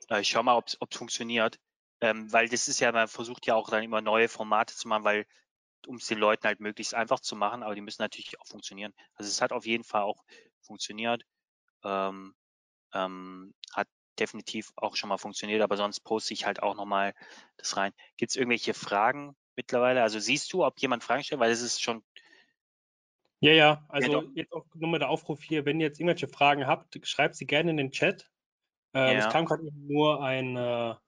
[0.10, 1.60] Äh, ich schau mal, ob es funktioniert.
[2.02, 5.04] Ähm, weil das ist ja, man versucht ja auch dann immer neue Formate zu machen,
[5.04, 5.28] weil
[5.88, 8.94] um es den Leuten halt möglichst einfach zu machen, aber die müssen natürlich auch funktionieren.
[9.16, 10.24] Also es hat auf jeden Fall auch
[10.62, 11.24] funktioniert.
[11.84, 12.36] Ähm,
[12.94, 13.88] ähm, hat
[14.20, 17.14] definitiv auch schon mal funktioniert, aber sonst poste ich halt auch nochmal
[17.58, 17.94] das rein.
[18.18, 20.04] Gibt es irgendwelche Fragen mittlerweile?
[20.04, 22.04] Also siehst du, ob jemand Fragen stellt, weil es ist schon.
[23.44, 26.68] Ja, ja, also ja, jetzt auch nochmal der Aufruf hier, wenn ihr jetzt irgendwelche Fragen
[26.68, 28.30] habt, schreibt sie gerne in den Chat.
[28.94, 29.26] Ähm, ja.
[29.26, 31.00] Es kam gerade nur eine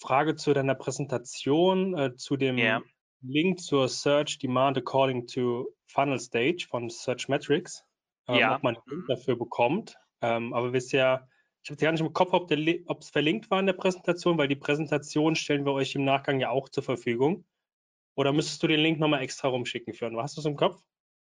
[0.00, 2.82] Frage zu deiner Präsentation, äh, zu dem ja.
[3.20, 7.84] Link zur Search Demand According to Funnel Stage von Search Metrics,
[8.26, 8.56] ähm, ja.
[8.56, 9.96] ob man einen Link dafür bekommt.
[10.22, 11.28] Ähm, aber ja,
[11.62, 14.56] ich habe gar nicht im Kopf, ob es verlinkt war in der Präsentation, weil die
[14.56, 17.44] Präsentation stellen wir euch im Nachgang ja auch zur Verfügung.
[18.16, 20.82] Oder müsstest du den Link nochmal extra rumschicken für Hast du es im Kopf?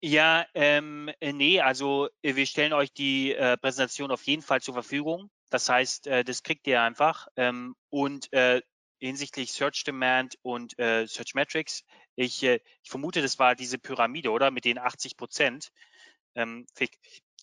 [0.06, 4.60] Ja, ähm, äh, nee, also äh, wir stellen euch die äh, Präsentation auf jeden Fall
[4.60, 5.30] zur Verfügung.
[5.48, 7.26] Das heißt, äh, das kriegt ihr einfach.
[7.36, 8.60] Ähm, und äh,
[9.00, 11.84] hinsichtlich Search Demand und äh, Search Metrics,
[12.16, 14.50] ich, ich vermute, das war diese Pyramide, oder?
[14.50, 15.72] Mit den 80 Prozent.
[16.34, 16.66] Ähm,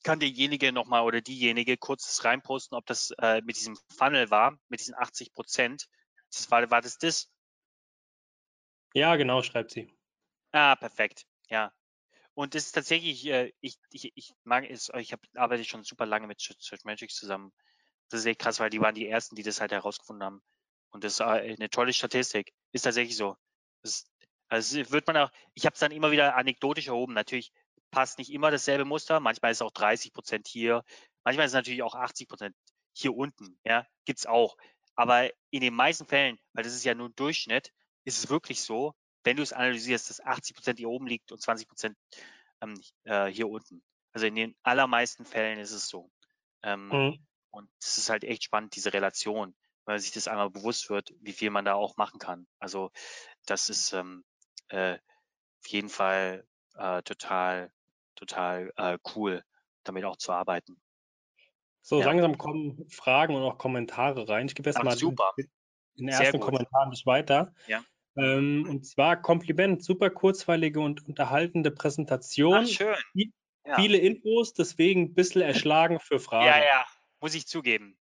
[0.04, 4.82] kann derjenige nochmal oder diejenige kurz reinposten, ob das äh, mit diesem Funnel war, mit
[4.82, 5.88] diesen 80 Prozent.
[6.32, 7.28] Das war, war das das?
[8.94, 9.92] Ja, genau, schreibt sie.
[10.52, 11.26] Ah, perfekt.
[11.50, 11.74] Ja.
[12.34, 16.06] Und das ist tatsächlich, äh, ich, ich, ich mag es, ich hab, arbeite schon super
[16.06, 17.52] lange mit Search Magic zusammen.
[18.10, 20.42] Das ist echt krass, weil die waren die ersten, die das halt herausgefunden haben.
[20.92, 22.54] Und das ist eine tolle Statistik.
[22.74, 23.36] Ist tatsächlich so.
[23.84, 24.06] Das,
[24.50, 27.14] also wird man auch, ich habe es dann immer wieder anekdotisch erhoben.
[27.14, 27.52] Natürlich
[27.92, 29.20] passt nicht immer dasselbe Muster.
[29.20, 30.84] Manchmal ist auch 30 Prozent hier.
[31.24, 32.56] Manchmal ist es natürlich auch 80 Prozent
[32.94, 33.58] hier unten.
[33.64, 34.58] Ja, gibt's auch.
[34.96, 37.72] Aber in den meisten Fällen, weil das ist ja nur ein Durchschnitt,
[38.04, 38.94] ist es wirklich so,
[39.24, 41.98] wenn du es analysierst, dass 80 Prozent hier oben liegt und 20 Prozent
[42.62, 43.84] ähm, äh, hier unten.
[44.14, 46.10] Also in den allermeisten Fällen ist es so.
[46.64, 47.28] Ähm, mhm.
[47.52, 49.56] Und es ist halt echt spannend, diese Relation,
[49.86, 52.48] weil sich das einmal bewusst wird, wie viel man da auch machen kann.
[52.60, 52.92] Also
[53.46, 54.24] das ist ähm,
[54.70, 57.72] äh, auf jeden Fall äh, total,
[58.16, 59.44] total äh, cool,
[59.84, 60.82] damit auch zu arbeiten.
[61.82, 62.06] So, ja.
[62.06, 64.46] langsam kommen Fragen und auch Kommentare rein.
[64.46, 65.34] Ich gebe jetzt Ach, mal super.
[65.38, 65.50] Den,
[65.96, 67.54] den ersten Kommentar nicht weiter.
[67.68, 67.84] Ja.
[68.18, 72.66] Ähm, und zwar Kompliment, super kurzweilige und unterhaltende Präsentation.
[72.66, 72.96] Ach, schön.
[73.66, 73.76] Ja.
[73.76, 76.46] Viele Infos, deswegen ein bisschen erschlagen für Fragen.
[76.46, 76.86] Ja, ja,
[77.20, 77.98] muss ich zugeben.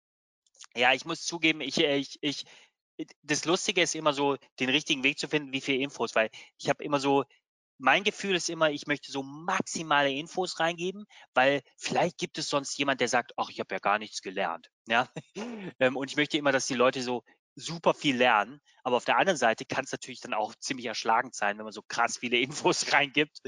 [0.75, 2.45] Ja, ich muss zugeben, ich, äh, ich, ich,
[3.23, 6.69] das Lustige ist immer so, den richtigen Weg zu finden, wie viele Infos, weil ich
[6.69, 7.25] habe immer so,
[7.79, 12.77] mein Gefühl ist immer, ich möchte so maximale Infos reingeben, weil vielleicht gibt es sonst
[12.79, 14.71] jemand, der sagt, ach, ich habe ja gar nichts gelernt.
[14.87, 15.09] Ja?
[15.81, 17.25] Ähm, und ich möchte immer, dass die Leute so
[17.55, 18.61] super viel lernen.
[18.83, 21.73] Aber auf der anderen Seite kann es natürlich dann auch ziemlich erschlagend sein, wenn man
[21.73, 22.39] so krass viele
[22.75, 23.41] Infos reingibt.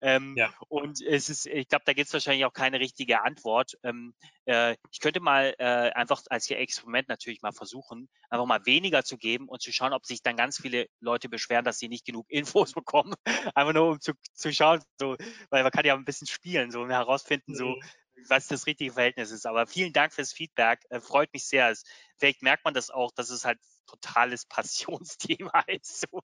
[0.00, 0.52] Ähm, ja.
[0.68, 3.76] Und es ist, ich glaube, da gibt es wahrscheinlich auch keine richtige Antwort.
[3.82, 4.14] Ähm,
[4.46, 9.18] äh, ich könnte mal äh, einfach als Experiment natürlich mal versuchen, einfach mal weniger zu
[9.18, 12.26] geben und zu schauen, ob sich dann ganz viele Leute beschweren, dass sie nicht genug
[12.30, 13.14] Infos bekommen.
[13.54, 15.16] einfach nur um zu, zu schauen, so,
[15.50, 17.82] weil man kann ja ein bisschen spielen, so herausfinden, so, mhm
[18.28, 19.46] was das richtige Verhältnis ist.
[19.46, 20.80] Aber vielen Dank fürs Feedback.
[20.90, 21.70] Äh, freut mich sehr.
[21.70, 21.84] Es,
[22.16, 26.00] vielleicht merkt man das auch, dass es halt totales Passionsthema ist.
[26.00, 26.22] So.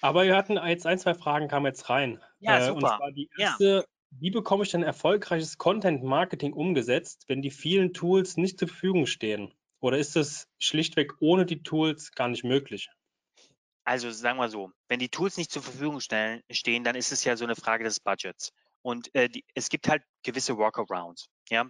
[0.00, 2.22] Aber wir hatten jetzt ein, zwei Fragen kamen jetzt rein.
[2.38, 2.74] Ja, super.
[2.74, 3.84] Und zwar die erste, ja.
[4.10, 9.06] wie bekomme ich denn erfolgreiches Content Marketing umgesetzt, wenn die vielen Tools nicht zur Verfügung
[9.06, 9.52] stehen?
[9.80, 12.90] Oder ist es schlichtweg ohne die Tools gar nicht möglich?
[13.84, 17.24] Also sagen wir so, wenn die Tools nicht zur Verfügung stellen, stehen, dann ist es
[17.24, 18.52] ja so eine Frage des Budgets.
[18.82, 21.68] Und äh, die, es gibt halt gewisse Workarounds, ja.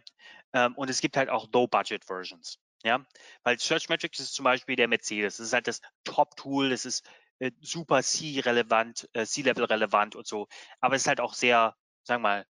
[0.52, 3.04] Ähm, und es gibt halt auch Low-Budget-Versions, ja.
[3.42, 5.38] Weil Searchmetrics ist zum Beispiel der Mercedes.
[5.38, 10.48] Das ist halt das Top-Tool, das ist äh, super C-relevant, äh, C-Level-relevant und so.
[10.80, 12.46] Aber es ist halt auch sehr, sagen wir mal,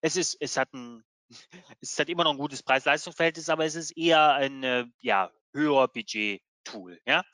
[0.00, 1.04] es ist, es hat ein,
[1.80, 5.88] es hat immer noch ein gutes Preis-Leistungsverhältnis, aber es ist eher ein, äh, ja, höher
[5.88, 7.00] Budget Tool.
[7.06, 7.24] Ja?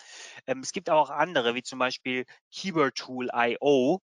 [0.46, 4.00] Ähm, es gibt auch andere, wie zum Beispiel Keyword Tool IO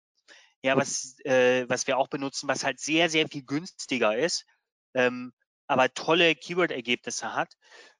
[0.63, 4.45] ja, was, äh, was wir auch benutzen, was halt sehr, sehr viel günstiger ist,
[4.93, 5.31] ähm,
[5.67, 7.53] aber tolle Keyword-Ergebnisse hat.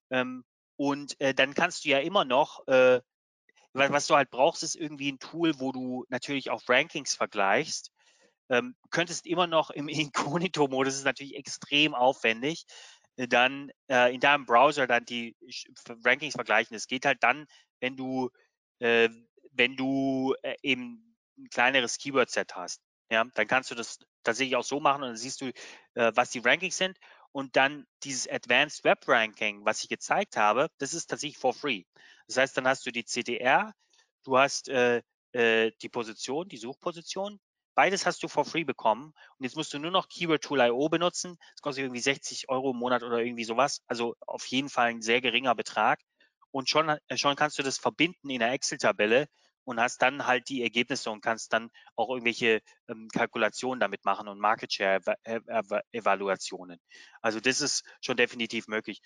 [0.09, 0.43] Ähm,
[0.75, 3.01] und äh, dann kannst du ja immer noch, äh,
[3.73, 7.91] was, du halt brauchst, ist irgendwie ein Tool, wo du natürlich auch Rankings vergleichst.
[8.49, 12.65] Ähm, könntest immer noch im Inkognito-Modus, ist natürlich extrem aufwendig,
[13.15, 15.35] äh, dann äh, in deinem Browser dann die
[16.03, 16.75] Rankings vergleichen.
[16.75, 17.45] Es geht halt dann,
[17.79, 18.29] wenn du,
[18.79, 19.09] äh,
[19.51, 21.08] wenn du äh, eben
[21.39, 22.81] ein kleineres Keyword-Set hast.
[23.11, 25.47] Ja, dann kannst du das tatsächlich auch so machen und dann siehst du,
[25.95, 26.97] äh, was die Rankings sind.
[27.31, 31.83] Und dann dieses Advanced Web Ranking, was ich gezeigt habe, das ist tatsächlich for free.
[32.27, 33.73] Das heißt, dann hast du die CTR,
[34.23, 35.01] du hast äh,
[35.33, 37.39] äh, die Position, die Suchposition.
[37.75, 39.13] Beides hast du for free bekommen.
[39.37, 41.37] Und jetzt musst du nur noch Keyword Tool IO benutzen.
[41.53, 43.81] Das kostet irgendwie 60 Euro im Monat oder irgendwie sowas.
[43.87, 45.99] Also auf jeden Fall ein sehr geringer Betrag.
[46.51, 49.27] Und schon, äh, schon kannst du das verbinden in der Excel-Tabelle
[49.69, 54.27] und hast dann halt die Ergebnisse und kannst dann auch irgendwelche ähm, Kalkulationen damit machen
[54.27, 54.99] und Market Share
[55.91, 56.79] Evaluationen.
[57.21, 58.99] Also das ist schon definitiv möglich,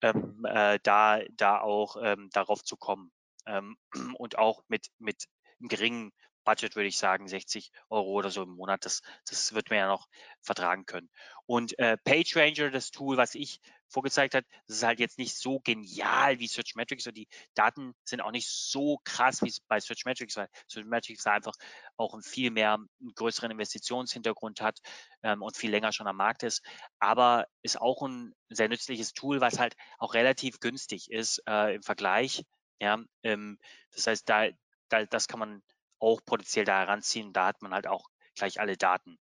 [0.00, 3.12] ähm, äh, da, da auch ähm, darauf zu kommen
[3.44, 3.76] ähm,
[4.16, 5.26] und auch mit, mit
[5.60, 6.12] einem geringen
[6.44, 8.86] Budget würde ich sagen, 60 Euro oder so im Monat.
[8.86, 10.08] Das, das wird man ja noch
[10.40, 11.10] vertragen können.
[11.44, 15.60] Und äh, PageRanger, das Tool, was ich vorgezeigt habe, das ist halt jetzt nicht so
[15.60, 20.48] genial wie Searchmetrics und die Daten sind auch nicht so krass wie bei Searchmetrics, weil
[20.68, 21.54] Searchmetrics einfach
[21.96, 24.78] auch ein viel mehr einen größeren Investitionshintergrund hat
[25.22, 26.62] ähm, und viel länger schon am Markt ist.
[26.98, 31.82] Aber ist auch ein sehr nützliches Tool, was halt auch relativ günstig ist äh, im
[31.82, 32.44] Vergleich.
[32.80, 33.58] Ja, ähm,
[33.92, 34.48] das heißt, da,
[34.88, 35.62] da, das kann man
[35.98, 37.32] auch potenziell da heranziehen.
[37.32, 39.18] Da hat man halt auch gleich alle Daten,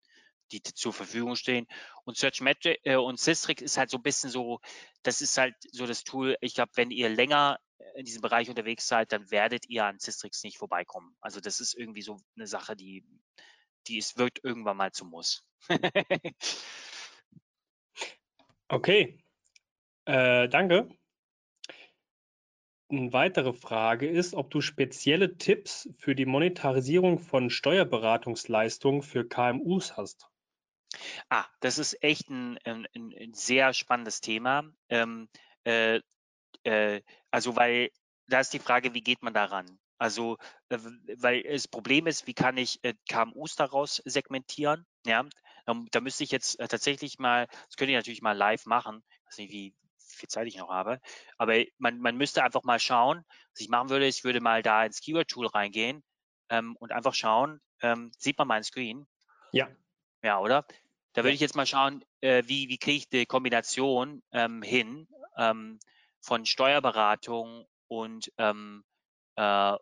[0.52, 1.66] die zur Verfügung stehen.
[2.04, 4.60] Und Searchmetric äh, und Systrix ist halt so ein bisschen so,
[5.02, 6.36] das ist halt so das Tool.
[6.40, 7.58] Ich glaube, wenn ihr länger
[7.94, 11.14] in diesem Bereich unterwegs seid, dann werdet ihr an Systrix nicht vorbeikommen.
[11.20, 13.04] Also das ist irgendwie so eine Sache, die,
[13.86, 15.44] die ist, wird irgendwann mal zum Muss.
[18.68, 19.18] okay.
[20.04, 20.88] Äh, danke.
[22.88, 29.96] Eine weitere Frage ist, ob du spezielle Tipps für die Monetarisierung von Steuerberatungsleistungen für KMUs
[29.96, 30.31] hast.
[31.28, 34.64] Ah, das ist echt ein, ein, ein sehr spannendes Thema.
[34.88, 35.28] Ähm,
[35.64, 36.00] äh,
[36.64, 37.90] äh, also, weil
[38.26, 39.78] da ist die Frage, wie geht man daran?
[39.98, 40.38] Also,
[40.68, 40.78] äh,
[41.16, 44.86] weil das Problem ist, wie kann ich äh, KMUs daraus segmentieren?
[45.06, 45.24] Ja,
[45.66, 49.04] ähm, da müsste ich jetzt äh, tatsächlich mal, das könnte ich natürlich mal live machen.
[49.08, 49.74] Ich weiß nicht, wie,
[50.22, 51.00] viel Zeit ich noch habe.
[51.38, 54.84] Aber man, man müsste einfach mal schauen, was ich machen würde, ich würde mal da
[54.84, 56.02] ins Keyword-Tool reingehen
[56.48, 59.06] ähm, und einfach schauen, ähm, sieht man meinen Screen?
[59.52, 59.68] Ja.
[60.22, 60.66] Ja, oder?
[61.12, 61.34] Da würde ja.
[61.34, 65.78] ich jetzt mal schauen, äh, wie, wie kriege ich die Kombination ähm, hin ähm,
[66.20, 68.84] von Steuerberatung und ähm,
[69.36, 69.76] äh,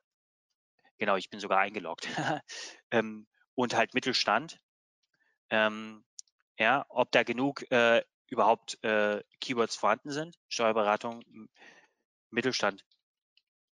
[0.99, 2.09] genau, ich bin sogar eingeloggt.
[2.91, 4.59] ähm, und halt Mittelstand.
[5.51, 6.05] Ähm,
[6.59, 10.36] ja, ob da genug äh, überhaupt äh, Keywords vorhanden sind.
[10.49, 11.22] Steuerberatung,
[12.30, 12.84] Mittelstand.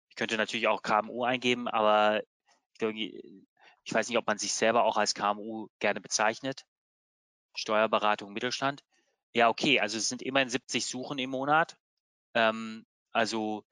[0.08, 2.22] Ich könnte natürlich auch KMU eingeben, aber
[2.80, 3.22] ich,
[3.86, 6.66] ich weiß nicht, ob man sich selber auch als KMU gerne bezeichnet.
[7.54, 8.82] Steuerberatung, Mittelstand.
[9.32, 11.78] Ja, okay, also es sind immerhin 70 Suchen im Monat.
[12.34, 13.64] Ähm, also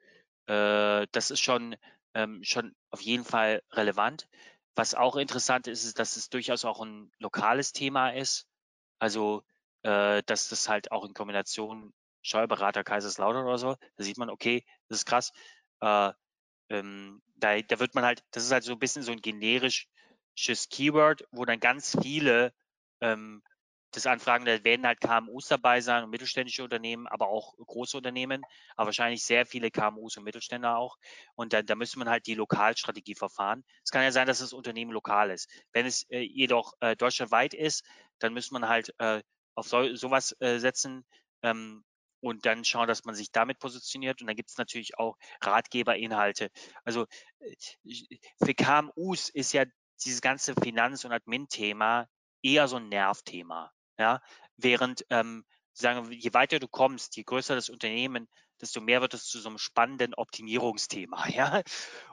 [0.46, 1.76] äh, das ist schon,
[2.14, 4.28] ähm, schon auf jeden Fall relevant.
[4.76, 8.46] Was auch interessant ist, ist, dass es durchaus auch ein lokales Thema ist.
[9.00, 9.42] Also,
[9.82, 11.92] äh, dass das halt auch in Kombination
[12.22, 15.32] Steuerberater Kaiserslautern oder so, da sieht man, okay, das ist krass.
[15.80, 16.12] Äh,
[16.70, 19.88] ähm, da, da wird man halt, das ist halt so ein bisschen so ein generisches
[20.36, 22.52] Keyword, wo dann ganz viele
[23.00, 23.42] ähm,
[23.94, 28.42] das Anfragen, da werden halt KMUs dabei sein mittelständische Unternehmen, aber auch große Unternehmen,
[28.76, 30.96] aber wahrscheinlich sehr viele KMUs und Mittelständler auch.
[31.34, 33.64] Und da, da müsste man halt die Lokalstrategie verfahren.
[33.84, 35.48] Es kann ja sein, dass das Unternehmen lokal ist.
[35.72, 37.84] Wenn es äh, jedoch äh, deutschlandweit ist,
[38.18, 39.22] dann müsste man halt äh,
[39.54, 41.04] auf so, sowas äh, setzen
[41.42, 41.84] ähm,
[42.20, 44.20] und dann schauen, dass man sich damit positioniert.
[44.20, 46.50] Und dann gibt es natürlich auch Ratgeberinhalte.
[46.84, 47.06] Also
[47.38, 47.54] äh,
[48.42, 49.64] für KMUs ist ja
[50.04, 52.08] dieses ganze Finanz- und Admin-Thema
[52.42, 53.72] eher so ein Nervthema.
[53.98, 54.20] Ja,
[54.56, 58.28] während ähm, sagen wir, je weiter du kommst, je größer das Unternehmen,
[58.60, 61.26] desto mehr wird es zu so einem spannenden Optimierungsthema.
[61.34, 61.62] Ja?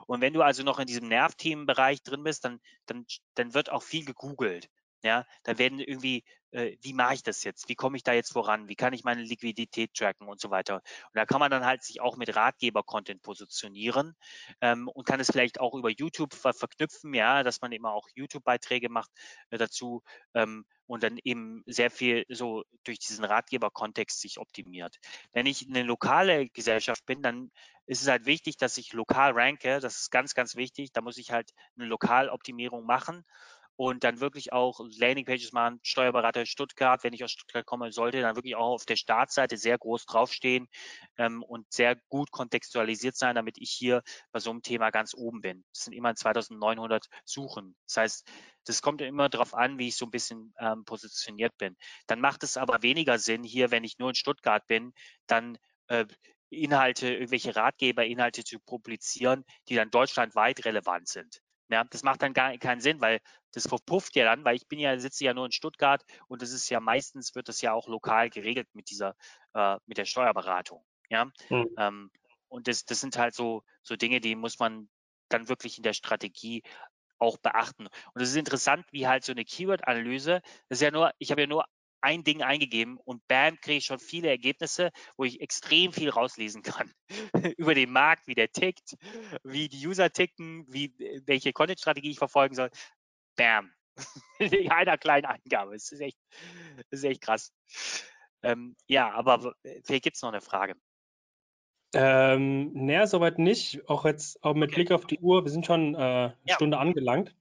[0.06, 3.82] Und wenn du also noch in diesem Nervthemenbereich drin bist, dann, dann, dann wird auch
[3.82, 4.68] viel gegoogelt.
[5.02, 7.68] Ja, da werden irgendwie, äh, wie mache ich das jetzt?
[7.68, 8.68] Wie komme ich da jetzt voran?
[8.68, 10.76] Wie kann ich meine Liquidität tracken und so weiter?
[10.76, 10.82] Und
[11.14, 14.14] da kann man dann halt sich auch mit Ratgeber-Content positionieren
[14.60, 18.08] ähm, und kann es vielleicht auch über YouTube ver verknüpfen, ja, dass man immer auch
[18.14, 19.10] YouTube-Beiträge macht
[19.50, 20.02] äh, dazu
[20.34, 24.98] ähm, und dann eben sehr viel so durch diesen Ratgeber-Kontext sich optimiert.
[25.32, 27.50] Wenn ich eine lokale Gesellschaft bin, dann
[27.86, 29.80] ist es halt wichtig, dass ich lokal ranke.
[29.80, 30.92] Das ist ganz, ganz wichtig.
[30.92, 33.24] Da muss ich halt eine Lokaloptimierung machen
[33.76, 38.36] und dann wirklich auch Landingpages machen, Steuerberater Stuttgart, wenn ich aus Stuttgart komme, sollte dann
[38.36, 40.68] wirklich auch auf der Startseite sehr groß draufstehen
[41.16, 45.40] ähm, und sehr gut kontextualisiert sein, damit ich hier bei so einem Thema ganz oben
[45.40, 45.64] bin.
[45.72, 47.74] Das sind immer 2900 Suchen.
[47.86, 48.30] Das heißt,
[48.64, 51.76] das kommt immer darauf an, wie ich so ein bisschen ähm, positioniert bin.
[52.06, 54.92] Dann macht es aber weniger Sinn hier, wenn ich nur in Stuttgart bin,
[55.26, 55.58] dann
[55.88, 56.06] äh,
[56.50, 61.40] Inhalte, irgendwelche Ratgeberinhalte zu publizieren, die dann deutschlandweit relevant sind.
[61.68, 63.20] Ja, das macht dann gar keinen Sinn, weil
[63.52, 66.52] das verpufft ja dann, weil ich bin ja, sitze ja nur in Stuttgart und das
[66.52, 69.14] ist ja meistens wird das ja auch lokal geregelt mit dieser,
[69.54, 70.84] äh, mit der Steuerberatung.
[71.08, 71.26] Ja.
[71.50, 71.70] Mhm.
[71.78, 72.10] Ähm,
[72.48, 74.88] und das, das sind halt so, so Dinge, die muss man
[75.28, 76.62] dann wirklich in der Strategie
[77.18, 77.86] auch beachten.
[77.86, 81.42] Und es ist interessant, wie halt so eine Keyword-Analyse, das ist ja nur, ich habe
[81.42, 81.64] ja nur
[82.02, 86.62] ein Ding eingegeben und bam, kriege ich schon viele Ergebnisse, wo ich extrem viel rauslesen
[86.62, 86.92] kann.
[87.56, 88.96] Über den Markt, wie der tickt,
[89.44, 90.94] wie die User ticken, wie,
[91.26, 92.70] welche Content-Strategie ich verfolgen soll.
[93.36, 93.72] Bam.
[94.38, 95.72] In einer kleinen Eingabe.
[95.72, 96.18] Das ist echt,
[96.90, 97.52] das ist echt krass.
[98.42, 100.74] Ähm, ja, aber vielleicht gibt es noch eine Frage.
[101.94, 103.88] Ähm, näher soweit nicht.
[103.88, 104.76] Auch jetzt auch mit okay.
[104.76, 105.44] Blick auf die Uhr.
[105.44, 106.54] Wir sind schon äh, eine ja.
[106.54, 107.34] Stunde angelangt.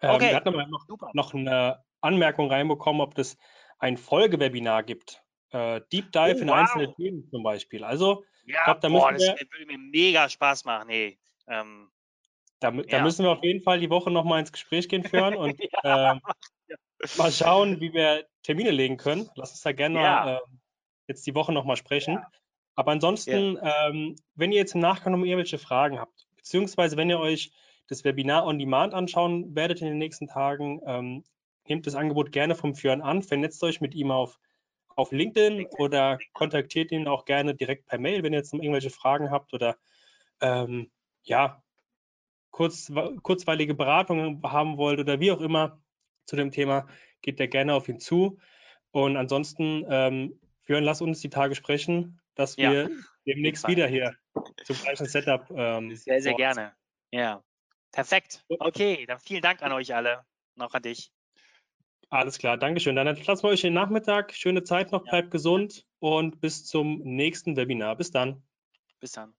[0.00, 0.30] Ähm, okay.
[0.30, 3.36] Wir hatten aber noch, noch eine Anmerkung reinbekommen, ob das
[3.78, 5.22] ein Folgewebinar gibt.
[5.50, 6.56] Äh, Deep Dive oh, in wow.
[6.56, 7.84] einzelne Themen zum Beispiel.
[7.84, 10.88] Also, ja, glaub, da boah, das wir, würde mir mega Spaß machen.
[10.88, 11.18] Hey,
[11.48, 11.90] ähm,
[12.60, 13.02] da, da ja.
[13.02, 16.12] müssen wir auf jeden Fall die Woche nochmal ins Gespräch gehen führen und ja.
[16.12, 16.20] äh,
[17.16, 19.28] mal schauen, wie wir Termine legen können.
[19.36, 20.38] Lass uns da gerne äh,
[21.06, 22.18] jetzt die Woche nochmal sprechen.
[22.74, 27.18] Aber ansonsten, ähm, wenn ihr jetzt im Nachgang noch irgendwelche Fragen habt, beziehungsweise wenn ihr
[27.18, 27.52] euch
[27.88, 31.24] das Webinar on Demand anschauen werdet in den nächsten Tagen, ähm,
[31.68, 34.38] nehmt das Angebot gerne vom Führen an, vernetzt euch mit ihm auf,
[34.88, 38.90] auf LinkedIn oder kontaktiert ihn auch gerne direkt per Mail, wenn ihr jetzt noch irgendwelche
[38.90, 39.76] Fragen habt oder
[40.40, 40.90] ähm,
[41.22, 41.62] ja,
[42.50, 42.92] kurz,
[43.22, 45.80] kurzweilige Beratungen haben wollt oder wie auch immer
[46.24, 46.86] zu dem Thema,
[47.22, 48.38] geht der gerne auf ihn zu.
[48.90, 52.90] Und ansonsten, ähm, Führen, lass uns die Tage sprechen, dass ja, wir
[53.26, 54.14] demnächst wieder hier
[54.64, 55.50] zum gleichen Setup.
[55.50, 56.74] Ähm, sehr, sehr gerne.
[57.10, 57.42] Ja,
[57.92, 58.44] perfekt.
[58.48, 60.24] Okay, dann vielen Dank an euch alle.
[60.56, 61.10] Noch an dich.
[62.10, 62.96] Alles klar, Dankeschön.
[62.96, 64.32] Dann lassen wir euch den Nachmittag.
[64.32, 67.96] Schöne Zeit noch, bleibt gesund und bis zum nächsten Webinar.
[67.96, 68.42] Bis dann.
[68.98, 69.34] Bis dann.